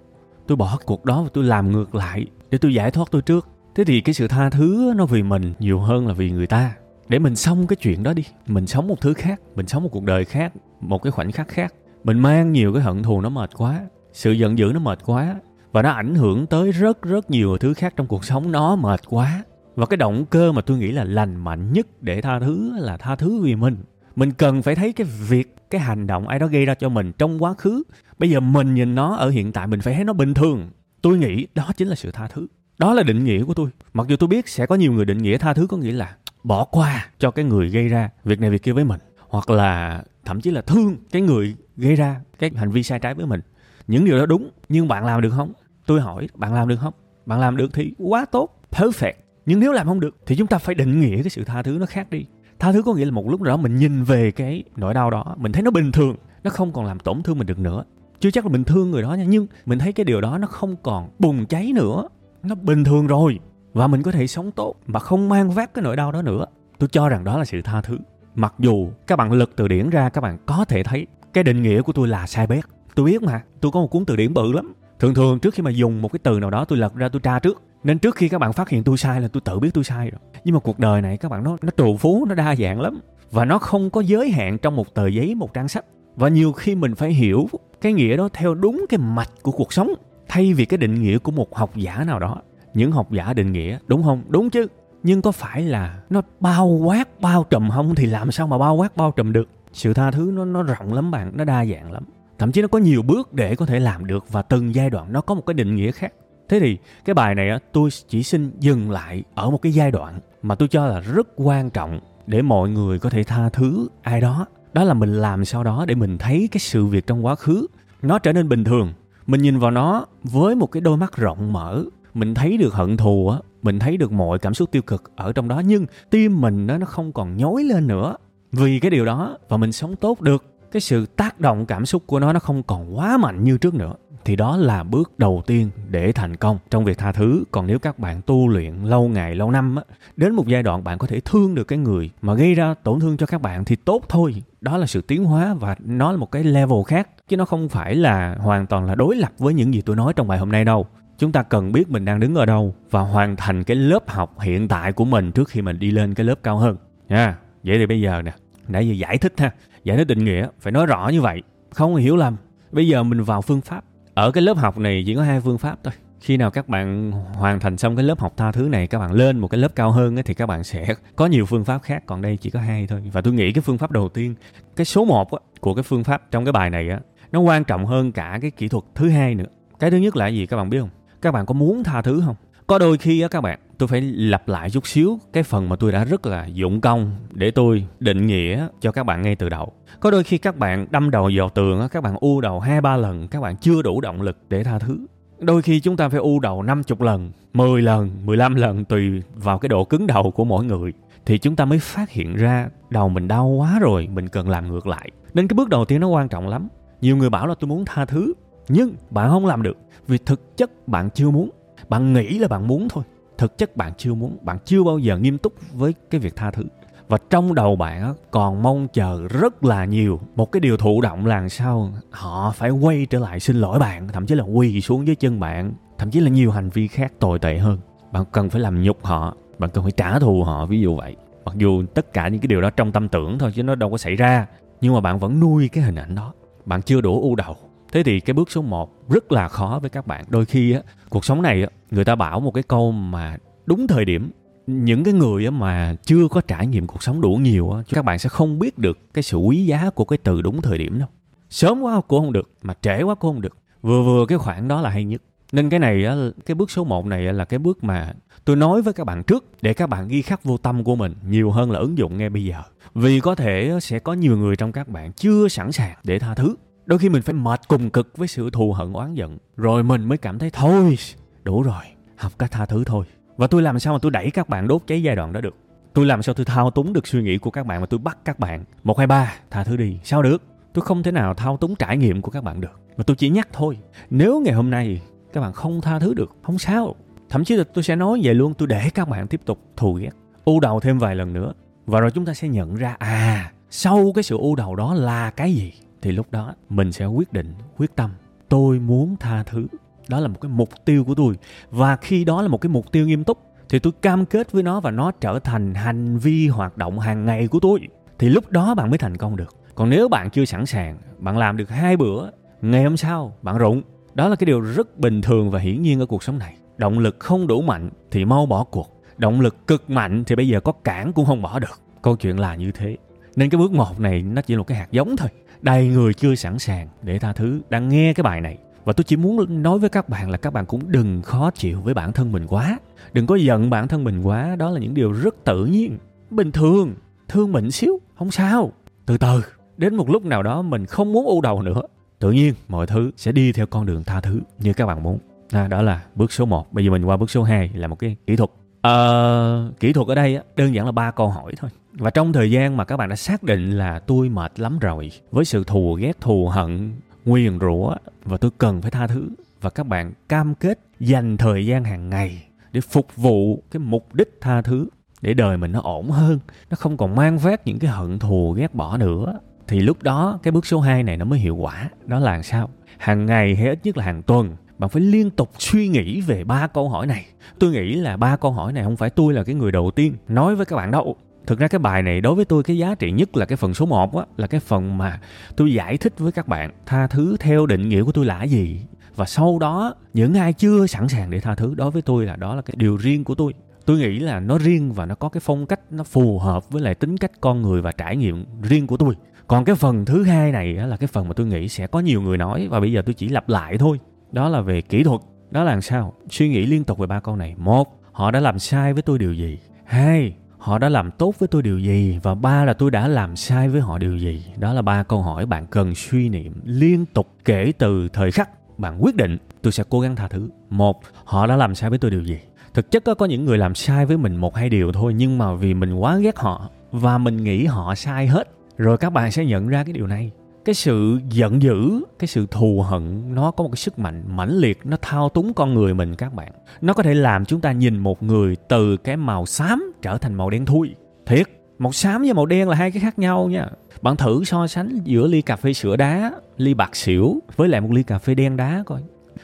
tôi 0.48 0.56
bỏ 0.56 0.78
cuộc 0.86 1.06
đó 1.06 1.24
và 1.24 1.30
tôi 1.34 1.44
làm 1.44 1.72
ngược 1.72 1.96
lại 1.96 2.26
để 2.50 2.58
tôi 2.58 2.74
giải 2.74 2.92
thoát 2.92 3.12
tôi 3.12 3.22
trước. 3.22 3.48
Thế 3.76 3.84
thì 3.84 4.02
cái 4.02 4.14
sự 4.14 4.28
tha 4.28 4.50
thứ 4.50 4.94
nó 4.96 5.06
vì 5.06 5.24
mình 5.24 5.54
nhiều 5.60 5.80
hơn 5.80 6.08
là 6.08 6.14
vì 6.14 6.32
người 6.32 6.48
ta. 6.48 6.76
Để 7.08 7.20
mình 7.20 7.36
xong 7.36 7.68
cái 7.68 7.76
chuyện 7.76 8.04
đó 8.04 8.14
đi, 8.14 8.24
mình 8.48 8.68
sống 8.68 8.88
một 8.88 9.02
thứ 9.02 9.14
khác, 9.14 9.42
mình 9.56 9.68
sống 9.68 9.84
một 9.84 9.90
cuộc 9.92 10.04
đời 10.04 10.26
khác, 10.26 10.54
một 10.82 11.04
cái 11.04 11.12
khoảnh 11.12 11.32
khắc 11.32 11.48
khác. 11.48 11.74
Mình 12.04 12.20
mang 12.20 12.52
nhiều 12.52 12.74
cái 12.74 12.82
hận 12.82 13.04
thù 13.04 13.22
nó 13.22 13.30
mệt 13.30 13.50
quá, 13.58 13.82
sự 14.14 14.32
giận 14.32 14.58
dữ 14.58 14.72
nó 14.74 14.80
mệt 14.80 15.00
quá, 15.06 15.36
và 15.72 15.82
nó 15.82 15.90
ảnh 15.90 16.16
hưởng 16.16 16.48
tới 16.48 16.72
rất 16.72 17.02
rất 17.02 17.32
nhiều 17.32 17.58
thứ 17.58 17.74
khác 17.74 17.94
trong 17.96 18.08
cuộc 18.08 18.26
sống. 18.26 18.52
Nó 18.52 18.76
mệt 18.76 19.02
quá. 19.10 19.44
Và 19.76 19.86
cái 19.86 19.98
động 19.98 20.26
cơ 20.26 20.52
mà 20.52 20.62
tôi 20.62 20.78
nghĩ 20.78 20.92
là 20.92 21.04
lành 21.04 21.36
mạnh 21.36 21.74
nhất 21.74 21.88
để 22.02 22.22
tha 22.22 22.40
thứ 22.40 22.80
là 22.80 22.98
tha 22.98 23.16
thứ 23.16 23.42
vì 23.42 23.56
mình 23.56 23.78
mình 24.16 24.32
cần 24.32 24.62
phải 24.62 24.76
thấy 24.76 24.94
cái 24.94 25.08
việc, 25.30 25.56
cái 25.70 25.82
hành 25.82 26.08
động 26.08 26.28
ai 26.28 26.40
đó 26.40 26.48
gây 26.48 26.66
ra 26.66 26.74
cho 26.74 26.90
mình 26.90 27.12
trong 27.18 27.44
quá 27.44 27.54
khứ. 27.54 27.84
Bây 28.20 28.30
giờ 28.30 28.40
mình 28.40 28.74
nhìn 28.74 28.96
nó 28.96 29.16
ở 29.16 29.30
hiện 29.30 29.52
tại, 29.52 29.68
mình 29.68 29.82
phải 29.82 29.94
thấy 29.94 30.04
nó 30.04 30.14
bình 30.14 30.34
thường. 30.34 30.70
Tôi 31.02 31.18
nghĩ 31.18 31.48
đó 31.56 31.70
chính 31.78 31.88
là 31.88 31.96
sự 31.96 32.12
tha 32.12 32.28
thứ. 32.28 32.48
Đó 32.78 32.94
là 32.94 33.04
định 33.04 33.24
nghĩa 33.24 33.44
của 33.44 33.54
tôi. 33.54 33.70
Mặc 33.94 34.08
dù 34.08 34.16
tôi 34.16 34.28
biết 34.28 34.50
sẽ 34.50 34.66
có 34.66 34.76
nhiều 34.76 34.94
người 34.94 35.06
định 35.06 35.18
nghĩa 35.18 35.38
tha 35.38 35.54
thứ, 35.54 35.68
có 35.68 35.78
nghĩa 35.78 35.92
là 35.92 36.16
bỏ 36.44 36.66
qua 36.66 37.10
cho 37.20 37.32
cái 37.32 37.46
người 37.46 37.70
gây 37.70 37.88
ra 37.88 38.10
việc 38.24 38.40
này, 38.40 38.50
việc 38.50 38.64
kia 38.64 38.72
với 38.72 38.84
mình. 38.84 39.00
Hoặc 39.30 39.50
là 39.50 40.04
thậm 40.26 40.42
chí 40.42 40.52
là 40.52 40.62
thương 40.62 40.98
cái 41.12 41.22
người 41.22 41.56
gây 41.78 41.96
ra 41.96 42.22
cái 42.40 42.52
hành 42.56 42.72
vi 42.72 42.84
sai 42.84 43.00
trái 43.00 43.14
với 43.14 43.26
mình. 43.26 43.42
Những 43.88 44.06
điều 44.06 44.18
đó 44.18 44.26
đúng, 44.26 44.50
nhưng 44.70 44.88
bạn 44.88 45.06
làm 45.06 45.22
được 45.22 45.30
không? 45.30 45.54
Tôi 45.86 46.02
hỏi, 46.02 46.28
bạn 46.36 46.54
làm 46.54 46.68
được 46.68 46.78
không? 46.82 46.94
Bạn 47.26 47.40
làm 47.40 47.58
được 47.58 47.74
thì 47.74 47.94
quá 47.98 48.26
tốt, 48.26 48.62
perfect. 48.72 49.14
Nhưng 49.46 49.60
nếu 49.60 49.72
làm 49.72 49.88
không 49.88 50.00
được 50.00 50.18
thì 50.26 50.36
chúng 50.36 50.48
ta 50.48 50.58
phải 50.58 50.76
định 50.76 51.02
nghĩa 51.02 51.24
cái 51.24 51.30
sự 51.30 51.44
tha 51.44 51.64
thứ 51.64 51.78
nó 51.80 51.86
khác 51.86 52.10
đi 52.10 52.26
tha 52.62 52.72
thứ 52.72 52.82
có 52.82 52.94
nghĩa 52.94 53.06
là 53.06 53.12
một 53.12 53.30
lúc 53.30 53.42
nào 53.42 53.52
đó 53.52 53.58
mình 53.58 53.76
nhìn 53.76 54.04
về 54.04 54.32
cái 54.32 54.64
nỗi 54.76 54.94
đau 54.94 55.10
đó, 55.10 55.36
mình 55.38 55.52
thấy 55.52 55.64
nó 55.64 55.72
bình 55.72 55.92
thường, 55.92 56.16
nó 56.44 56.50
không 56.50 56.72
còn 56.74 56.86
làm 56.86 57.00
tổn 57.00 57.24
thương 57.24 57.38
mình 57.38 57.48
được 57.48 57.60
nữa. 57.60 57.84
Chưa 58.20 58.32
chắc 58.32 58.46
là 58.46 58.52
mình 58.52 58.64
thương 58.64 58.92
người 58.92 59.02
đó 59.02 59.14
nha, 59.14 59.24
nhưng 59.24 59.48
mình 59.66 59.80
thấy 59.80 59.94
cái 59.94 60.04
điều 60.04 60.22
đó 60.22 60.38
nó 60.38 60.48
không 60.48 60.76
còn 60.84 61.10
bùng 61.20 61.46
cháy 61.46 61.72
nữa. 61.76 62.08
Nó 62.44 62.56
bình 62.56 62.84
thường 62.84 63.08
rồi, 63.08 63.40
và 63.74 63.88
mình 63.88 64.04
có 64.04 64.12
thể 64.12 64.28
sống 64.28 64.52
tốt 64.52 64.76
mà 64.88 65.00
không 65.00 65.30
mang 65.30 65.52
vác 65.52 65.74
cái 65.74 65.84
nỗi 65.84 65.96
đau 65.96 66.12
đó 66.12 66.22
nữa. 66.22 66.46
Tôi 66.80 66.90
cho 66.90 67.10
rằng 67.10 67.24
đó 67.24 67.38
là 67.38 67.46
sự 67.46 67.62
tha 67.62 67.82
thứ. 67.82 67.98
Mặc 68.36 68.54
dù 68.60 68.90
các 69.08 69.16
bạn 69.16 69.32
lật 69.32 69.50
từ 69.56 69.68
điển 69.68 69.90
ra, 69.90 70.10
các 70.10 70.22
bạn 70.22 70.38
có 70.46 70.66
thể 70.66 70.84
thấy 70.84 71.08
cái 71.34 71.44
định 71.44 71.64
nghĩa 71.64 71.82
của 71.82 71.94
tôi 71.94 72.08
là 72.08 72.28
sai 72.28 72.48
bét. 72.48 72.64
Tôi 72.96 73.06
biết 73.06 73.22
mà, 73.22 73.42
tôi 73.62 73.72
có 73.72 73.80
một 73.80 73.88
cuốn 73.88 74.06
từ 74.06 74.16
điển 74.16 74.34
bự 74.34 74.52
lắm. 74.52 74.74
Thường 75.00 75.14
thường 75.14 75.40
trước 75.40 75.54
khi 75.54 75.64
mà 75.64 75.72
dùng 75.72 76.02
một 76.02 76.12
cái 76.12 76.20
từ 76.24 76.40
nào 76.40 76.50
đó, 76.50 76.66
tôi 76.66 76.78
lật 76.80 76.96
ra, 76.96 77.10
tôi 77.10 77.20
tra 77.20 77.40
trước 77.40 77.62
nên 77.84 78.00
trước 78.00 78.16
khi 78.16 78.30
các 78.30 78.38
bạn 78.38 78.54
phát 78.54 78.70
hiện 78.70 78.84
tôi 78.84 78.98
sai 78.98 79.22
là 79.22 79.28
tôi 79.28 79.42
tự 79.42 79.60
biết 79.60 79.70
tôi 79.74 79.84
sai 79.84 80.10
rồi. 80.10 80.20
Nhưng 80.44 80.54
mà 80.54 80.60
cuộc 80.60 80.80
đời 80.80 81.02
này 81.02 81.18
các 81.18 81.30
bạn, 81.30 81.44
nó 81.44 81.58
nó 81.62 81.70
trù 81.78 81.98
phú, 81.98 82.26
nó 82.30 82.36
đa 82.36 82.56
dạng 82.56 82.82
lắm. 82.82 83.00
Và 83.32 83.46
nó 83.46 83.60
không 83.60 83.90
có 83.90 84.02
giới 84.02 84.30
hạn 84.30 84.58
trong 84.58 84.76
một 84.76 84.94
tờ 84.94 85.08
giấy, 85.08 85.36
một 85.36 85.54
trang 85.54 85.68
sách. 85.68 85.86
Và 86.16 86.30
nhiều 86.30 86.52
khi 86.52 86.76
mình 86.76 86.96
phải 86.96 87.14
hiểu 87.14 87.50
cái 87.82 87.94
nghĩa 87.94 88.18
đó 88.18 88.30
theo 88.34 88.54
đúng 88.54 88.86
cái 88.90 88.98
mạch 88.98 89.30
của 89.42 89.52
cuộc 89.52 89.74
sống, 89.74 89.94
thay 90.28 90.54
vì 90.54 90.66
cái 90.66 90.78
định 90.78 91.02
nghĩa 91.02 91.18
của 91.18 91.32
một 91.32 91.56
học 91.56 91.72
giả 91.76 92.04
nào 92.08 92.20
đó. 92.20 92.42
Những 92.74 92.92
học 92.92 93.12
giả 93.12 93.34
định 93.34 93.52
nghĩa, 93.52 93.78
đúng 93.88 94.04
không? 94.04 94.24
Đúng 94.28 94.50
chứ. 94.50 94.68
Nhưng 95.04 95.22
có 95.22 95.32
phải 95.32 95.62
là 95.62 96.00
nó 96.10 96.22
bao 96.40 96.68
quát, 96.68 97.22
bao 97.22 97.46
trùm 97.50 97.70
không 97.70 97.96
thì 97.96 98.06
làm 98.06 98.32
sao 98.32 98.48
mà 98.48 98.58
bao 98.58 98.76
quát, 98.76 98.98
bao 98.98 99.12
trùm 99.12 99.32
được? 99.32 99.50
Sự 99.74 99.94
tha 99.94 100.12
thứ 100.12 100.32
nó 100.34 100.46
nó 100.46 100.64
rộng 100.64 100.94
lắm 100.94 101.12
bạn, 101.12 101.32
nó 101.36 101.44
đa 101.44 101.66
dạng 101.66 101.92
lắm. 101.92 102.04
Thậm 102.40 102.52
chí 102.52 102.62
nó 102.62 102.68
có 102.68 102.80
nhiều 102.80 103.02
bước 103.02 103.34
để 103.34 103.56
có 103.56 103.66
thể 103.66 103.80
làm 103.80 104.06
được 104.06 104.26
và 104.30 104.42
từng 104.42 104.76
giai 104.76 104.90
đoạn 104.90 105.14
nó 105.14 105.22
có 105.22 105.36
một 105.36 105.46
cái 105.46 105.54
định 105.54 105.76
nghĩa 105.76 105.92
khác 105.92 106.14
thế 106.52 106.60
thì 106.60 106.78
cái 107.06 107.14
bài 107.14 107.36
này 107.36 107.50
á, 107.50 107.60
tôi 107.72 107.90
chỉ 108.08 108.24
xin 108.24 108.52
dừng 108.60 108.92
lại 108.92 109.24
ở 109.36 109.50
một 109.50 109.62
cái 109.62 109.72
giai 109.72 109.92
đoạn 109.92 110.20
mà 110.42 110.56
tôi 110.56 110.68
cho 110.68 110.86
là 110.86 111.00
rất 111.00 111.28
quan 111.36 111.70
trọng 111.70 112.00
để 112.28 112.42
mọi 112.42 112.70
người 112.70 113.00
có 113.00 113.10
thể 113.10 113.24
tha 113.24 113.50
thứ 113.50 113.88
ai 114.02 114.22
đó. 114.22 114.46
Đó 114.74 114.84
là 114.84 114.94
mình 114.94 115.14
làm 115.14 115.46
sau 115.46 115.64
đó 115.64 115.86
để 115.88 115.96
mình 115.96 116.18
thấy 116.18 116.50
cái 116.52 116.60
sự 116.60 116.86
việc 116.86 117.08
trong 117.08 117.26
quá 117.26 117.36
khứ 117.36 117.68
nó 118.02 118.20
trở 118.20 118.34
nên 118.34 118.50
bình 118.50 118.64
thường. 118.64 118.94
Mình 119.28 119.42
nhìn 119.42 119.60
vào 119.60 119.72
nó 119.72 120.06
với 120.24 120.56
một 120.56 120.68
cái 120.68 120.82
đôi 120.82 120.98
mắt 120.98 121.18
rộng 121.18 121.54
mở, 121.54 121.84
mình 122.14 122.34
thấy 122.34 122.58
được 122.58 122.74
hận 122.74 122.98
thù 122.98 123.30
á, 123.30 123.38
mình 123.62 123.80
thấy 123.80 123.98
được 123.98 124.12
mọi 124.12 124.40
cảm 124.40 124.54
xúc 124.54 124.72
tiêu 124.72 124.82
cực 124.82 125.12
ở 125.16 125.34
trong 125.34 125.48
đó, 125.48 125.62
nhưng 125.66 125.86
tim 126.10 126.42
mình 126.42 126.68
nó 126.68 126.78
nó 126.78 126.86
không 126.86 127.12
còn 127.12 127.38
nhói 127.38 127.64
lên 127.64 127.88
nữa. 127.88 128.16
Vì 128.52 128.80
cái 128.80 128.92
điều 128.92 129.06
đó 129.06 129.38
và 129.50 129.58
mình 129.58 129.72
sống 129.72 129.96
tốt 129.96 130.22
được 130.22 130.46
cái 130.72 130.82
sự 130.82 131.06
tác 131.06 131.40
động 131.40 131.66
cảm 131.66 131.86
xúc 131.86 132.04
của 132.06 132.20
nó 132.20 132.34
nó 132.34 132.40
không 132.40 132.64
còn 132.64 132.98
quá 132.98 133.18
mạnh 133.18 133.44
như 133.44 133.58
trước 133.58 133.74
nữa. 133.74 133.94
Thì 134.26 134.36
đó 134.36 134.58
là 134.58 134.84
bước 134.84 135.20
đầu 135.20 135.44
tiên 135.48 135.70
để 135.90 136.12
thành 136.12 136.36
công 136.36 136.58
trong 136.70 136.86
việc 136.86 136.98
tha 136.98 137.12
thứ. 137.12 137.44
Còn 137.52 137.68
nếu 137.68 137.80
các 137.80 138.00
bạn 138.00 138.22
tu 138.26 138.48
luyện 138.48 138.74
lâu 138.84 139.08
ngày, 139.08 139.36
lâu 139.36 139.52
năm 139.52 139.76
á, 139.76 139.84
đến 140.18 140.34
một 140.34 140.48
giai 140.48 140.64
đoạn 140.64 140.84
bạn 140.84 140.98
có 140.98 141.08
thể 141.08 141.20
thương 141.20 141.56
được 141.56 141.64
cái 141.64 141.80
người 141.80 142.10
mà 142.22 142.34
gây 142.34 142.54
ra 142.54 142.74
tổn 142.84 143.00
thương 143.00 143.18
cho 143.18 143.26
các 143.26 143.42
bạn 143.42 143.66
thì 143.66 143.76
tốt 143.76 144.04
thôi. 144.10 144.44
Đó 144.62 144.78
là 144.78 144.88
sự 144.88 145.02
tiến 145.02 145.26
hóa 145.26 145.54
và 145.54 145.76
nó 145.80 146.12
là 146.12 146.18
một 146.18 146.32
cái 146.32 146.44
level 146.44 146.80
khác, 146.88 147.10
chứ 147.28 147.38
nó 147.38 147.46
không 147.46 147.70
phải 147.70 147.96
là 147.96 148.36
hoàn 148.40 148.68
toàn 148.68 148.86
là 148.86 148.96
đối 148.96 149.16
lập 149.16 149.32
với 149.38 149.54
những 149.54 149.74
gì 149.74 149.82
tôi 149.82 149.96
nói 149.96 150.14
trong 150.16 150.28
bài 150.28 150.40
hôm 150.40 150.52
nay 150.52 150.66
đâu. 150.66 150.86
Chúng 151.18 151.32
ta 151.32 151.44
cần 151.44 151.72
biết 151.72 151.90
mình 151.90 152.06
đang 152.06 152.20
đứng 152.20 152.36
ở 152.36 152.46
đâu 152.46 152.76
và 152.92 153.02
hoàn 153.02 153.36
thành 153.36 153.64
cái 153.64 153.78
lớp 153.78 154.10
học 154.10 154.40
hiện 154.40 154.68
tại 154.68 154.92
của 154.92 155.06
mình 155.06 155.32
trước 155.32 155.50
khi 155.50 155.62
mình 155.62 155.80
đi 155.80 155.92
lên 155.92 156.14
cái 156.14 156.26
lớp 156.26 156.36
cao 156.44 156.58
hơn. 156.58 156.78
Nha, 157.10 157.38
vậy 157.64 157.78
thì 157.78 157.86
bây 157.86 158.02
giờ 158.02 158.22
nè, 158.22 158.34
nãy 158.68 158.88
giờ 158.88 158.94
giải 158.94 159.18
thích 159.18 159.34
ha 159.38 159.52
giải 159.84 159.98
thích 159.98 160.08
định 160.08 160.26
nghĩa 160.26 160.48
phải 160.60 160.72
nói 160.72 160.86
rõ 160.86 161.10
như 161.10 161.22
vậy. 161.22 161.42
Không 161.70 161.96
hiểu 161.96 162.18
lầm. 162.18 162.36
Bây 162.72 162.88
giờ 162.88 163.04
mình 163.04 163.24
vào 163.24 163.42
phương 163.42 163.62
pháp. 163.62 163.84
Ở 164.14 164.32
cái 164.32 164.42
lớp 164.42 164.58
học 164.58 164.78
này 164.78 165.04
chỉ 165.06 165.16
có 165.16 165.24
hai 165.24 165.42
phương 165.42 165.58
pháp 165.58 165.80
thôi. 165.84 165.94
Khi 166.20 166.38
nào 166.38 166.52
các 166.52 166.70
bạn 166.70 167.12
hoàn 167.12 167.60
thành 167.60 167.78
xong 167.78 167.96
cái 167.96 168.06
lớp 168.06 168.20
học 168.20 168.34
tha 168.38 168.52
thứ 168.52 168.68
này 168.70 168.88
các 168.88 169.00
bạn 169.00 169.12
lên 169.12 169.40
một 169.40 169.48
cái 169.48 169.60
lớp 169.60 169.76
cao 169.76 169.92
hơn 169.92 170.18
ấy, 170.18 170.24
thì 170.24 170.34
các 170.34 170.46
bạn 170.46 170.64
sẽ 170.64 170.88
có 171.16 171.26
nhiều 171.26 171.46
phương 171.46 171.66
pháp 171.66 171.82
khác. 171.84 172.04
Còn 172.06 172.22
đây 172.22 172.38
chỉ 172.38 172.50
có 172.50 172.60
hai 172.60 172.88
thôi. 172.88 173.04
Và 173.12 173.22
tôi 173.22 173.34
nghĩ 173.34 173.52
cái 173.52 173.62
phương 173.62 173.78
pháp 173.78 173.92
đầu 173.92 174.10
tiên 174.10 174.36
cái 174.76 174.86
số 174.86 175.06
1 175.06 175.30
của 175.60 175.74
cái 175.74 175.84
phương 175.84 176.04
pháp 176.04 176.32
trong 176.32 176.46
cái 176.46 176.52
bài 176.52 176.70
này 176.70 176.90
á 176.90 177.00
nó 177.32 177.40
quan 177.40 177.64
trọng 177.64 177.86
hơn 177.86 178.12
cả 178.12 178.40
cái 178.42 178.52
kỹ 178.52 178.68
thuật 178.68 178.84
thứ 178.96 179.10
hai 179.10 179.36
nữa. 179.36 179.46
Cái 179.80 179.92
thứ 179.92 179.98
nhất 179.98 180.16
là 180.16 180.28
gì 180.28 180.46
các 180.46 180.58
bạn 180.58 180.70
biết 180.70 180.80
không? 180.80 180.90
Các 181.22 181.32
bạn 181.32 181.46
có 181.46 181.54
muốn 181.54 181.84
tha 181.84 182.02
thứ 182.02 182.22
không? 182.26 182.36
Có 182.72 182.78
đôi 182.78 182.98
khi 182.98 183.22
á 183.22 183.28
các 183.28 183.42
bạn, 183.42 183.60
tôi 183.78 183.88
phải 183.88 184.02
lặp 184.02 184.48
lại 184.48 184.70
chút 184.70 184.88
xíu 184.88 185.20
cái 185.34 185.44
phần 185.44 185.70
mà 185.70 185.76
tôi 185.76 185.92
đã 185.92 186.04
rất 186.04 186.26
là 186.26 186.46
dụng 186.46 186.82
công 186.82 187.12
để 187.32 187.52
tôi 187.52 187.88
định 188.00 188.28
nghĩa 188.28 188.68
cho 188.82 188.92
các 188.92 189.04
bạn 189.04 189.22
ngay 189.22 189.36
từ 189.36 189.50
đầu. 189.50 189.74
Có 190.00 190.12
đôi 190.12 190.24
khi 190.24 190.38
các 190.38 190.58
bạn 190.58 190.88
đâm 190.92 191.12
đầu 191.12 191.30
vào 191.36 191.50
tường 191.50 191.82
á, 191.82 191.88
các 191.88 192.04
bạn 192.04 192.16
u 192.20 192.42
đầu 192.42 192.60
hai 192.60 192.82
ba 192.82 192.98
lần, 192.98 193.28
các 193.28 193.42
bạn 193.42 193.58
chưa 193.58 193.82
đủ 193.82 194.02
động 194.02 194.22
lực 194.22 194.38
để 194.50 194.64
tha 194.64 194.80
thứ. 194.80 195.06
Đôi 195.40 195.62
khi 195.62 195.80
chúng 195.80 195.98
ta 195.98 196.10
phải 196.10 196.20
u 196.20 196.40
đầu 196.40 196.64
50 196.64 196.98
lần 197.00 197.32
10 197.54 197.82
lần 197.82 198.10
15 198.26 198.56
lần 198.56 198.86
tùy 198.86 199.22
vào 199.36 199.60
cái 199.60 199.70
độ 199.70 199.84
cứng 199.84 200.08
đầu 200.08 200.32
của 200.32 200.46
mỗi 200.46 200.66
người, 200.66 200.94
thì 201.26 201.38
chúng 201.38 201.56
ta 201.56 201.66
mới 201.66 201.80
phát 201.80 202.10
hiện 202.10 202.36
ra 202.36 202.70
đầu 202.90 203.10
mình 203.10 203.28
đau 203.28 203.48
quá 203.48 203.80
rồi, 203.80 204.08
mình 204.14 204.28
cần 204.28 204.50
làm 204.50 204.68
ngược 204.68 204.88
lại. 204.88 205.12
Nên 205.34 205.48
cái 205.48 205.56
bước 205.56 205.70
đầu 205.70 205.86
tiên 205.86 206.02
nó 206.02 206.08
quan 206.08 206.30
trọng 206.30 206.48
lắm. 206.48 206.68
Nhiều 207.02 207.18
người 207.18 207.30
bảo 207.30 207.48
là 207.48 207.56
tôi 207.60 207.68
muốn 207.68 207.86
tha 207.86 208.06
thứ, 208.06 208.34
nhưng 208.70 208.96
bạn 209.10 209.30
không 209.30 209.46
làm 209.46 209.64
được, 209.64 209.78
vì 210.08 210.18
thực 210.18 210.58
chất 210.58 210.88
bạn 210.88 211.10
chưa 211.10 211.30
muốn 211.30 211.50
bạn 211.92 212.14
nghĩ 212.14 212.40
là 212.40 212.48
bạn 212.48 212.68
muốn 212.68 212.88
thôi. 212.90 213.04
Thực 213.38 213.58
chất 213.58 213.78
bạn 213.78 213.94
chưa 213.98 214.14
muốn. 214.14 214.38
Bạn 214.42 214.58
chưa 214.66 214.84
bao 214.84 215.00
giờ 215.00 215.18
nghiêm 215.18 215.38
túc 215.38 215.54
với 215.74 215.94
cái 216.10 216.22
việc 216.22 216.36
tha 216.36 216.52
thứ. 216.52 216.64
Và 217.08 217.18
trong 217.30 217.56
đầu 217.56 217.76
bạn 217.76 218.14
còn 218.32 218.64
mong 218.64 218.88
chờ 218.94 219.28
rất 219.30 219.64
là 219.64 219.86
nhiều. 219.86 220.20
Một 220.36 220.52
cái 220.52 220.60
điều 220.60 220.78
thụ 220.78 221.02
động 221.02 221.26
là 221.26 221.50
sao? 221.50 221.92
Họ 222.12 222.52
phải 222.52 222.70
quay 222.70 223.08
trở 223.10 223.20
lại 223.20 223.40
xin 223.40 223.56
lỗi 223.56 223.80
bạn, 223.80 224.08
thậm 224.08 224.26
chí 224.26 224.36
là 224.36 224.44
quỳ 224.44 224.82
xuống 224.82 225.08
dưới 225.08 225.16
chân 225.16 225.40
bạn, 225.40 225.74
thậm 225.98 226.12
chí 226.12 226.20
là 226.20 226.30
nhiều 226.30 226.52
hành 226.52 226.70
vi 226.70 226.88
khác 226.88 227.14
tồi 227.20 227.40
tệ 227.40 227.58
hơn. 227.58 227.78
Bạn 228.12 228.26
cần 228.32 228.50
phải 228.50 228.62
làm 228.62 228.82
nhục 228.82 229.06
họ, 229.06 229.36
bạn 229.60 229.70
cần 229.74 229.84
phải 229.84 229.92
trả 229.92 230.20
thù 230.20 230.44
họ, 230.44 230.66
ví 230.66 230.82
dụ 230.82 230.96
vậy. 230.96 231.16
Mặc 231.46 231.56
dù 231.58 231.84
tất 231.94 232.14
cả 232.14 232.28
những 232.28 232.42
cái 232.42 232.48
điều 232.48 232.62
đó 232.62 232.70
trong 232.70 232.92
tâm 232.92 233.08
tưởng 233.08 233.40
thôi, 233.40 233.52
chứ 233.56 233.64
nó 233.64 233.76
đâu 233.76 233.92
có 233.92 233.98
xảy 233.98 234.16
ra. 234.16 234.48
Nhưng 234.82 234.94
mà 234.94 235.00
bạn 235.00 235.20
vẫn 235.20 235.40
nuôi 235.40 235.68
cái 235.68 235.84
hình 235.84 235.96
ảnh 235.96 236.16
đó. 236.16 236.34
Bạn 236.66 236.82
chưa 236.82 237.02
đủ 237.02 237.22
ưu 237.22 237.36
đầu 237.36 237.56
thế 237.92 238.04
thì 238.04 238.20
cái 238.20 238.34
bước 238.34 238.52
số 238.52 238.62
1 238.62 239.10
rất 239.10 239.32
là 239.32 239.48
khó 239.48 239.80
với 239.82 239.90
các 239.90 240.08
bạn. 240.08 240.26
Đôi 240.30 240.46
khi 240.46 240.72
á, 240.72 240.82
cuộc 241.10 241.26
sống 241.26 241.42
này 241.42 241.62
á, 241.62 241.70
người 241.92 242.06
ta 242.06 242.16
bảo 242.16 242.40
một 242.40 242.52
cái 242.52 242.64
câu 242.64 242.92
mà 242.92 243.38
đúng 243.66 243.88
thời 243.88 244.06
điểm, 244.06 244.32
những 244.68 245.04
cái 245.04 245.14
người 245.14 245.52
mà 245.52 245.96
chưa 246.06 246.28
có 246.28 246.42
trải 246.42 246.68
nghiệm 246.68 246.88
cuộc 246.88 247.04
sống 247.04 247.22
đủ 247.22 247.40
nhiều 247.42 247.72
á, 247.72 247.82
các 247.90 248.06
bạn 248.06 248.20
sẽ 248.20 248.30
không 248.30 248.60
biết 248.60 248.78
được 248.78 248.98
cái 249.14 249.24
sự 249.24 249.38
quý 249.38 249.66
giá 249.66 249.90
của 249.90 250.06
cái 250.06 250.18
từ 250.18 250.42
đúng 250.42 250.62
thời 250.62 250.78
điểm 250.78 251.00
đâu. 251.00 251.08
Sớm 251.50 251.82
quá 251.82 252.02
cũng 252.08 252.22
không 252.22 252.34
được, 252.34 252.52
mà 252.62 252.74
trễ 252.82 253.02
quá 253.02 253.16
cũng 253.16 253.34
không 253.34 253.42
được. 253.42 253.58
Vừa 253.82 254.04
vừa 254.04 254.26
cái 254.26 254.38
khoảng 254.38 254.68
đó 254.68 254.82
là 254.82 254.90
hay 254.90 255.04
nhất. 255.04 255.22
Nên 255.52 255.70
cái 255.70 255.80
này 255.80 256.06
á, 256.06 256.16
cái 256.46 256.56
bước 256.56 256.72
số 256.72 256.84
1 256.84 257.06
này 257.06 257.34
là 257.34 257.46
cái 257.46 257.60
bước 257.60 257.84
mà 257.84 258.14
tôi 258.46 258.56
nói 258.56 258.82
với 258.82 258.94
các 258.94 259.04
bạn 259.04 259.24
trước 259.24 259.46
để 259.62 259.74
các 259.74 259.90
bạn 259.90 260.08
ghi 260.08 260.22
khắc 260.22 260.44
vô 260.44 260.58
tâm 260.58 260.84
của 260.84 260.96
mình 260.96 261.14
nhiều 261.28 261.52
hơn 261.52 261.72
là 261.72 261.80
ứng 261.80 261.98
dụng 261.98 262.18
ngay 262.18 262.30
bây 262.30 262.46
giờ. 262.46 262.62
Vì 262.96 263.20
có 263.20 263.36
thể 263.36 263.78
sẽ 263.82 264.00
có 264.00 264.14
nhiều 264.14 264.38
người 264.38 264.56
trong 264.56 264.72
các 264.72 264.88
bạn 264.88 265.14
chưa 265.14 265.48
sẵn 265.48 265.72
sàng 265.72 265.98
để 266.04 266.20
tha 266.20 266.36
thứ 266.36 266.56
đôi 266.92 267.00
khi 267.00 267.10
mình 267.10 267.22
phải 267.22 267.34
mệt 267.34 267.68
cùng 267.68 267.90
cực 267.90 268.18
với 268.18 268.28
sự 268.28 268.50
thù 268.50 268.74
hận, 268.74 268.94
oán 268.94 269.14
giận. 269.14 269.38
Rồi 269.58 269.84
mình 269.84 270.06
mới 270.06 270.18
cảm 270.18 270.40
thấy, 270.40 270.50
thôi, 270.50 270.98
đủ 271.44 271.62
rồi, 271.62 271.84
học 272.18 272.32
cách 272.40 272.52
tha 272.52 272.66
thứ 272.66 272.84
thôi. 272.84 273.06
Và 273.38 273.48
tôi 273.48 273.62
làm 273.62 273.80
sao 273.80 273.94
mà 273.94 274.00
tôi 274.02 274.12
đẩy 274.12 274.32
các 274.32 274.50
bạn 274.50 274.68
đốt 274.68 274.82
cháy 274.88 275.04
giai 275.04 275.16
đoạn 275.16 275.34
đó 275.34 275.42
được? 275.42 275.56
Tôi 275.94 276.06
làm 276.06 276.24
sao 276.24 276.36
tôi 276.36 276.46
thao 276.46 276.72
túng 276.72 276.94
được 276.94 277.08
suy 277.08 277.22
nghĩ 277.22 277.38
của 277.38 277.52
các 277.52 277.66
bạn 277.66 277.82
mà 277.82 277.86
tôi 277.86 278.00
bắt 278.00 278.18
các 278.26 278.40
bạn? 278.40 278.64
Một, 278.84 278.98
hai, 278.98 279.08
ba, 279.08 279.36
tha 279.52 279.64
thứ 279.64 279.78
đi. 279.78 280.00
Sao 280.04 280.22
được? 280.22 280.44
Tôi 280.74 280.82
không 280.82 281.04
thể 281.04 281.12
nào 281.12 281.34
thao 281.34 281.58
túng 281.58 281.76
trải 281.76 281.98
nghiệm 281.98 282.22
của 282.22 282.32
các 282.32 282.44
bạn 282.44 282.62
được. 282.62 282.80
Mà 282.98 283.04
tôi 283.04 283.16
chỉ 283.16 283.30
nhắc 283.30 283.48
thôi, 283.54 283.78
nếu 284.10 284.42
ngày 284.42 284.54
hôm 284.54 284.70
nay 284.70 285.02
các 285.34 285.42
bạn 285.42 285.54
không 285.54 285.82
tha 285.82 286.00
thứ 286.00 286.14
được, 286.14 286.36
không 286.44 286.60
sao. 286.60 286.96
Thậm 287.30 287.44
chí 287.44 287.56
là 287.56 287.64
tôi 287.74 287.84
sẽ 287.84 287.96
nói 287.96 288.20
vậy 288.24 288.34
luôn, 288.34 288.54
tôi 288.54 288.68
để 288.68 288.90
các 288.94 289.10
bạn 289.10 289.28
tiếp 289.28 289.42
tục 289.46 289.60
thù 289.78 289.94
ghét, 289.94 290.12
u 290.46 290.60
đầu 290.60 290.80
thêm 290.80 291.00
vài 291.00 291.16
lần 291.16 291.34
nữa. 291.34 291.54
Và 291.86 292.00
rồi 292.00 292.12
chúng 292.12 292.26
ta 292.26 292.34
sẽ 292.34 292.48
nhận 292.48 292.76
ra 292.76 292.96
à 293.00 293.52
sau 293.70 294.12
cái 294.16 294.24
sự 294.24 294.38
u 294.38 294.56
đầu 294.56 294.76
đó 294.76 294.94
là 294.94 295.30
cái 295.30 295.54
gì? 295.54 295.74
Thì 296.02 296.12
lúc 296.12 296.32
đó 296.32 296.56
mình 296.70 296.92
sẽ 296.92 297.06
quyết 297.06 297.34
định, 297.34 297.54
quyết 297.78 297.96
tâm, 297.96 298.12
tôi 298.50 298.80
muốn 298.80 299.16
tha 299.20 299.44
thứ. 299.44 299.68
Đó 300.08 300.20
là 300.20 300.28
một 300.28 300.42
cái 300.42 300.52
mục 300.52 300.70
tiêu 300.86 301.04
của 301.04 301.16
tôi. 301.16 301.36
Và 301.70 301.96
khi 301.96 302.26
đó 302.26 302.42
là 302.42 302.48
một 302.48 302.58
cái 302.58 302.70
mục 302.70 302.92
tiêu 302.92 303.08
nghiêm 303.08 303.24
túc, 303.24 303.38
thì 303.70 303.80
tôi 303.80 303.94
cam 304.02 304.26
kết 304.26 304.52
với 304.52 304.64
nó 304.64 304.80
và 304.80 304.92
nó 304.92 305.12
trở 305.12 305.40
thành 305.40 305.74
hành 305.74 306.18
vi 306.18 306.48
hoạt 306.48 306.78
động 306.78 307.00
hàng 307.00 307.26
ngày 307.26 307.48
của 307.48 307.60
tôi. 307.60 307.80
Thì 308.20 308.30
lúc 308.30 308.50
đó 308.50 308.76
bạn 308.76 308.90
mới 308.90 308.98
thành 308.98 309.18
công 309.18 309.36
được. 309.36 309.56
Còn 309.76 309.90
nếu 309.90 310.10
bạn 310.10 310.30
chưa 310.30 310.46
sẵn 310.46 310.66
sàng, 310.66 310.98
bạn 311.20 311.38
làm 311.38 311.58
được 311.58 311.70
hai 311.70 311.98
bữa, 311.98 312.30
ngày 312.62 312.84
hôm 312.84 312.98
sau 312.98 313.38
bạn 313.42 313.58
rụng. 313.58 313.82
Đó 314.14 314.28
là 314.28 314.36
cái 314.36 314.46
điều 314.46 314.62
rất 314.62 315.00
bình 315.00 315.22
thường 315.22 315.52
và 315.52 315.60
hiển 315.60 315.82
nhiên 315.82 316.00
ở 316.00 316.06
cuộc 316.06 316.24
sống 316.24 316.38
này. 316.38 316.56
Động 316.78 317.00
lực 317.00 317.16
không 317.20 317.48
đủ 317.48 317.62
mạnh 317.62 317.90
thì 318.12 318.26
mau 318.26 318.46
bỏ 318.46 318.64
cuộc. 318.64 319.02
Động 319.18 319.42
lực 319.42 319.68
cực 319.68 319.90
mạnh 319.90 320.24
thì 320.28 320.36
bây 320.36 320.48
giờ 320.48 320.60
có 320.60 320.72
cản 320.72 321.14
cũng 321.14 321.26
không 321.26 321.42
bỏ 321.42 321.60
được. 321.60 321.82
Câu 322.02 322.16
chuyện 322.16 322.40
là 322.40 322.56
như 322.56 322.72
thế. 322.72 322.98
Nên 323.36 323.50
cái 323.50 323.60
bước 323.60 323.72
một 323.72 324.00
này 324.00 324.22
nó 324.22 324.42
chỉ 324.42 324.54
là 324.54 324.58
một 324.58 324.68
cái 324.68 324.78
hạt 324.78 324.88
giống 324.92 325.18
thôi 325.18 325.30
đầy 325.62 325.88
người 325.88 326.14
chưa 326.14 326.36
sẵn 326.36 326.60
sàng 326.60 326.88
để 327.02 327.20
tha 327.20 327.34
thứ. 327.34 327.62
Đang 327.70 327.90
nghe 327.90 328.14
cái 328.14 328.24
bài 328.24 328.42
này 328.42 328.58
và 328.86 328.94
tôi 328.94 329.04
chỉ 329.04 329.16
muốn 329.16 329.64
nói 329.64 329.80
với 329.80 329.90
các 329.90 330.10
bạn 330.10 330.30
là 330.30 330.38
các 330.38 330.54
bạn 330.54 330.66
cũng 330.66 330.92
đừng 330.92 331.22
khó 331.22 331.52
chịu 331.52 331.82
với 331.82 331.94
bản 331.94 332.12
thân 332.12 332.32
mình 332.32 332.48
quá. 332.48 332.80
Đừng 333.14 333.28
có 333.28 333.36
giận 333.36 333.70
bản 333.70 333.88
thân 333.88 334.04
mình 334.04 334.22
quá 334.22 334.56
đó 334.56 334.70
là 334.70 334.80
những 334.80 334.94
điều 334.94 335.12
rất 335.12 335.36
tự 335.44 335.66
nhiên 335.66 335.98
bình 336.30 336.52
thường 336.52 336.96
thương 337.28 337.52
mình 337.52 337.72
xíu 337.72 338.00
không 338.16 338.32
sao. 338.32 338.72
Từ 339.06 339.18
từ 339.18 339.42
đến 339.78 339.96
một 339.96 340.10
lúc 340.10 340.26
nào 340.26 340.44
đó 340.44 340.62
mình 340.62 340.86
không 340.86 341.14
muốn 341.14 341.26
u 341.26 341.42
đầu 341.42 341.62
nữa 341.62 341.82
tự 342.22 342.32
nhiên 342.32 342.54
mọi 342.68 342.88
thứ 342.88 343.12
sẽ 343.18 343.32
đi 343.32 343.52
theo 343.52 343.66
con 343.66 343.86
đường 343.86 344.04
tha 344.04 344.22
thứ 344.22 344.40
như 344.60 344.74
các 344.74 344.86
bạn 344.86 345.04
muốn. 345.04 345.20
À, 345.52 345.68
đó 345.68 345.82
là 345.82 346.04
bước 346.16 346.32
số 346.32 346.46
1 346.46 346.74
bây 346.74 346.86
giờ 346.86 346.92
mình 346.92 347.06
qua 347.06 347.18
bước 347.18 347.30
số 347.30 347.44
2 347.44 347.72
là 347.74 347.88
một 347.88 348.00
cái 348.00 348.16
kỹ 348.28 348.36
thuật. 348.36 348.50
Ờ, 348.82 349.72
kỹ 349.80 349.94
thuật 349.94 350.08
ở 350.08 350.16
đây 350.16 350.40
đơn 350.56 350.76
giản 350.76 350.86
là 350.86 350.92
ba 350.92 351.12
câu 351.12 351.30
hỏi 351.30 351.54
thôi. 351.58 351.70
Và 351.94 352.10
trong 352.10 352.34
thời 352.34 352.52
gian 352.52 352.78
mà 352.78 352.86
các 352.86 352.98
bạn 352.98 353.10
đã 353.10 353.16
xác 353.16 353.44
định 353.44 353.78
là 353.78 354.00
tôi 354.00 354.30
mệt 354.30 354.60
lắm 354.60 354.80
rồi 354.80 355.12
với 355.32 355.46
sự 355.46 355.64
thù 355.64 355.94
ghét, 355.94 356.22
thù 356.22 356.48
hận, 356.48 356.94
nguyền 357.26 357.60
rủa 357.60 357.96
và 358.24 358.38
tôi 358.38 358.52
cần 358.58 358.82
phải 358.82 358.92
tha 358.92 359.08
thứ 359.08 359.30
và 359.62 359.70
các 359.70 359.88
bạn 359.88 360.14
cam 360.30 360.56
kết 360.56 360.80
dành 361.00 361.38
thời 361.38 361.66
gian 361.66 361.84
hàng 361.84 362.10
ngày 362.10 362.44
để 362.72 362.82
phục 362.82 363.16
vụ 363.16 363.64
cái 363.72 363.80
mục 363.80 364.14
đích 364.14 364.38
tha 364.42 364.62
thứ 364.62 364.88
để 365.22 365.34
đời 365.34 365.58
mình 365.58 365.72
nó 365.72 365.82
ổn 365.84 366.12
hơn, 366.12 366.40
nó 366.70 366.76
không 366.76 366.98
còn 366.98 367.16
mang 367.16 367.38
vác 367.38 367.68
những 367.68 367.80
cái 367.80 367.92
hận 367.92 368.20
thù 368.20 368.52
ghét 368.58 368.76
bỏ 368.76 368.98
nữa 368.98 369.40
thì 369.68 369.80
lúc 369.80 370.04
đó 370.04 370.40
cái 370.44 370.52
bước 370.52 370.66
số 370.66 370.80
2 370.80 371.04
này 371.04 371.18
nó 371.18 371.26
mới 371.26 371.40
hiệu 371.40 371.56
quả. 371.56 371.90
Đó 372.06 372.20
là 372.20 372.42
sao? 372.42 372.70
Hàng 372.98 373.26
ngày 373.26 373.56
hay 373.56 373.68
ít 373.68 373.80
nhất 373.84 373.98
là 373.98 374.06
hàng 374.06 374.24
tuần 374.24 374.56
bạn 374.82 374.90
phải 374.90 375.02
liên 375.02 375.30
tục 375.30 375.52
suy 375.60 375.88
nghĩ 375.88 376.22
về 376.22 376.44
ba 376.44 376.68
câu 376.68 376.90
hỏi 376.90 377.08
này. 377.08 377.26
Tôi 377.60 377.72
nghĩ 377.72 377.94
là 377.94 378.18
ba 378.18 378.36
câu 378.36 378.52
hỏi 378.52 378.74
này 378.74 378.84
không 378.84 378.98
phải 378.98 379.10
tôi 379.10 379.34
là 379.34 379.44
cái 379.44 379.56
người 379.56 379.72
đầu 379.72 379.92
tiên 379.92 380.16
nói 380.28 380.56
với 380.56 380.66
các 380.66 380.76
bạn 380.76 380.92
đâu. 380.92 381.16
Thực 381.48 381.60
ra 381.60 381.68
cái 381.68 381.80
bài 381.80 382.04
này 382.04 382.22
đối 382.22 382.36
với 382.36 382.46
tôi 382.46 382.64
cái 382.64 382.78
giá 382.78 382.96
trị 382.96 383.12
nhất 383.12 383.38
là 383.38 383.46
cái 383.46 383.58
phần 383.58 383.74
số 383.74 383.86
1 383.86 384.18
á, 384.18 384.26
là 384.38 384.48
cái 384.48 384.60
phần 384.60 384.98
mà 384.98 385.20
tôi 385.56 385.74
giải 385.74 385.98
thích 385.98 386.14
với 386.18 386.32
các 386.32 386.48
bạn 386.48 386.72
tha 386.86 387.08
thứ 387.08 387.38
theo 387.40 387.66
định 387.66 387.90
nghĩa 387.90 388.04
của 388.04 388.12
tôi 388.12 388.26
là 388.26 388.44
gì. 388.44 388.82
Và 389.16 389.26
sau 389.26 389.60
đó, 389.60 389.96
những 390.14 390.34
ai 390.34 390.54
chưa 390.54 390.88
sẵn 390.88 391.08
sàng 391.08 391.32
để 391.32 391.40
tha 391.40 391.56
thứ, 391.56 391.74
đối 391.76 391.92
với 391.92 392.02
tôi 392.02 392.26
là 392.26 392.36
đó 392.36 392.56
là 392.56 392.62
cái 392.62 392.76
điều 392.78 392.98
riêng 392.98 393.24
của 393.24 393.36
tôi. 393.36 393.54
Tôi 393.86 393.98
nghĩ 393.98 394.20
là 394.20 394.40
nó 394.40 394.58
riêng 394.58 394.94
và 394.94 395.06
nó 395.06 395.16
có 395.16 395.30
cái 395.30 395.42
phong 395.44 395.66
cách, 395.66 395.80
nó 395.92 396.04
phù 396.04 396.40
hợp 396.40 396.70
với 396.70 396.82
lại 396.82 396.96
tính 396.96 397.18
cách 397.18 397.32
con 397.42 397.62
người 397.62 397.82
và 397.82 397.92
trải 397.92 398.16
nghiệm 398.16 398.46
riêng 398.62 398.88
của 398.88 398.98
tôi. 398.98 399.16
Còn 399.48 399.66
cái 399.66 399.76
phần 399.76 400.06
thứ 400.06 400.24
hai 400.24 400.52
này 400.52 400.74
là 400.74 400.98
cái 400.98 401.08
phần 401.08 401.28
mà 401.28 401.34
tôi 401.34 401.48
nghĩ 401.48 401.68
sẽ 401.68 401.88
có 401.88 402.00
nhiều 402.00 402.22
người 402.22 402.38
nói 402.38 402.68
và 402.68 402.80
bây 402.80 402.92
giờ 402.92 403.02
tôi 403.06 403.14
chỉ 403.14 403.30
lặp 403.30 403.50
lại 403.50 403.78
thôi 403.78 404.00
đó 404.32 404.50
là 404.50 404.62
về 404.62 404.82
kỹ 404.82 405.04
thuật. 405.04 405.22
Đó 405.52 405.64
là 405.64 405.72
làm 405.72 405.82
sao? 405.82 406.14
Suy 406.30 406.50
nghĩ 406.50 406.66
liên 406.66 406.84
tục 406.84 406.98
về 406.98 407.08
ba 407.08 407.20
câu 407.20 407.36
này. 407.36 407.56
Một, 407.58 408.00
họ 408.12 408.32
đã 408.32 408.40
làm 408.40 408.60
sai 408.60 408.94
với 408.94 409.02
tôi 409.02 409.20
điều 409.20 409.34
gì? 409.34 409.60
Hai, 409.86 410.34
họ 410.58 410.78
đã 410.78 410.90
làm 410.90 411.12
tốt 411.12 411.36
với 411.40 411.48
tôi 411.48 411.62
điều 411.62 411.80
gì? 411.80 412.20
Và 412.24 412.36
ba 412.36 412.66
là 412.66 412.74
tôi 412.74 412.92
đã 412.92 413.08
làm 413.08 413.36
sai 413.36 413.70
với 413.70 413.82
họ 413.82 413.98
điều 413.98 414.18
gì? 414.18 414.46
Đó 414.58 414.74
là 414.74 414.82
ba 414.82 415.04
câu 415.04 415.22
hỏi 415.22 415.46
bạn 415.46 415.66
cần 415.68 415.96
suy 415.96 416.30
niệm 416.30 416.62
liên 416.66 417.06
tục 417.06 417.28
kể 417.46 417.74
từ 417.78 418.10
thời 418.10 418.32
khắc 418.32 418.50
bạn 418.80 419.04
quyết 419.04 419.16
định. 419.16 419.38
Tôi 419.62 419.72
sẽ 419.72 419.84
cố 419.90 420.00
gắng 420.00 420.16
tha 420.16 420.28
thứ. 420.28 420.50
Một, 420.70 421.02
họ 421.26 421.48
đã 421.48 421.56
làm 421.56 421.76
sai 421.76 421.90
với 421.90 422.00
tôi 422.00 422.12
điều 422.12 422.24
gì? 422.24 422.40
Thực 422.74 422.92
chất 422.92 423.04
có 423.18 423.26
những 423.26 423.46
người 423.46 423.58
làm 423.58 423.76
sai 423.76 424.06
với 424.06 424.18
mình 424.18 424.36
một 424.36 424.56
hai 424.56 424.70
điều 424.70 424.92
thôi, 424.92 425.14
nhưng 425.14 425.38
mà 425.38 425.54
vì 425.54 425.74
mình 425.74 425.94
quá 425.94 426.18
ghét 426.18 426.38
họ 426.38 426.70
và 426.92 427.18
mình 427.18 427.38
nghĩ 427.38 427.66
họ 427.66 427.96
sai 427.96 428.28
hết. 428.28 428.48
Rồi 428.78 428.98
các 428.98 429.10
bạn 429.10 429.32
sẽ 429.32 429.46
nhận 429.46 429.68
ra 429.68 429.84
cái 429.84 429.94
điều 429.94 430.08
này 430.08 430.32
cái 430.66 430.76
sự 430.76 431.20
giận 431.30 431.62
dữ, 431.62 432.02
cái 432.20 432.28
sự 432.28 432.46
thù 432.52 432.82
hận, 432.82 433.36
nó 433.36 433.52
có 433.52 433.64
một 433.64 433.70
cái 433.70 433.78
sức 433.78 434.00
mạnh 434.00 434.24
mãnh 434.28 434.58
liệt, 434.58 434.80
nó 434.84 434.98
thao 435.02 435.30
túng 435.30 435.54
con 435.54 435.74
người 435.74 435.94
mình, 435.94 436.16
các 436.16 436.34
bạn. 436.34 436.52
Nó 436.82 436.94
có 436.94 437.04
thể 437.04 437.14
làm 437.14 437.46
chúng 437.46 437.62
ta 437.62 437.72
nhìn 437.72 437.98
một 437.98 438.24
người 438.24 438.56
từ 438.70 438.98
cái 438.98 439.18
màu 439.18 439.46
xám 439.46 439.94
trở 440.02 440.18
thành 440.18 440.34
màu 440.34 440.50
đen 440.50 440.66
thui. 440.66 440.96
Thiệt, 441.26 441.48
màu 441.80 441.92
xám 441.92 442.22
với 442.22 442.34
màu 442.34 442.46
đen 442.46 442.70
là 442.70 442.76
hai 442.76 442.92
cái 442.92 443.02
khác 443.02 443.20
nhau 443.20 443.48
nha. 443.50 443.68
Bạn 444.02 444.16
thử 444.16 444.44
so 444.44 444.68
sánh 444.68 445.00
giữa 445.04 445.28
ly 445.28 445.42
cà 445.42 445.56
phê 445.56 445.74
sữa 445.74 445.96
đá, 445.96 446.32
ly 446.58 446.74
bạc 446.74 446.96
xỉu 446.96 447.42
với 447.56 447.70
lại 447.70 447.82
một 447.82 447.92
ly 447.92 448.04
cà 448.04 448.20
phê 448.20 448.36
đen 448.36 448.58
đá 448.58 448.84
coi. 448.86 449.02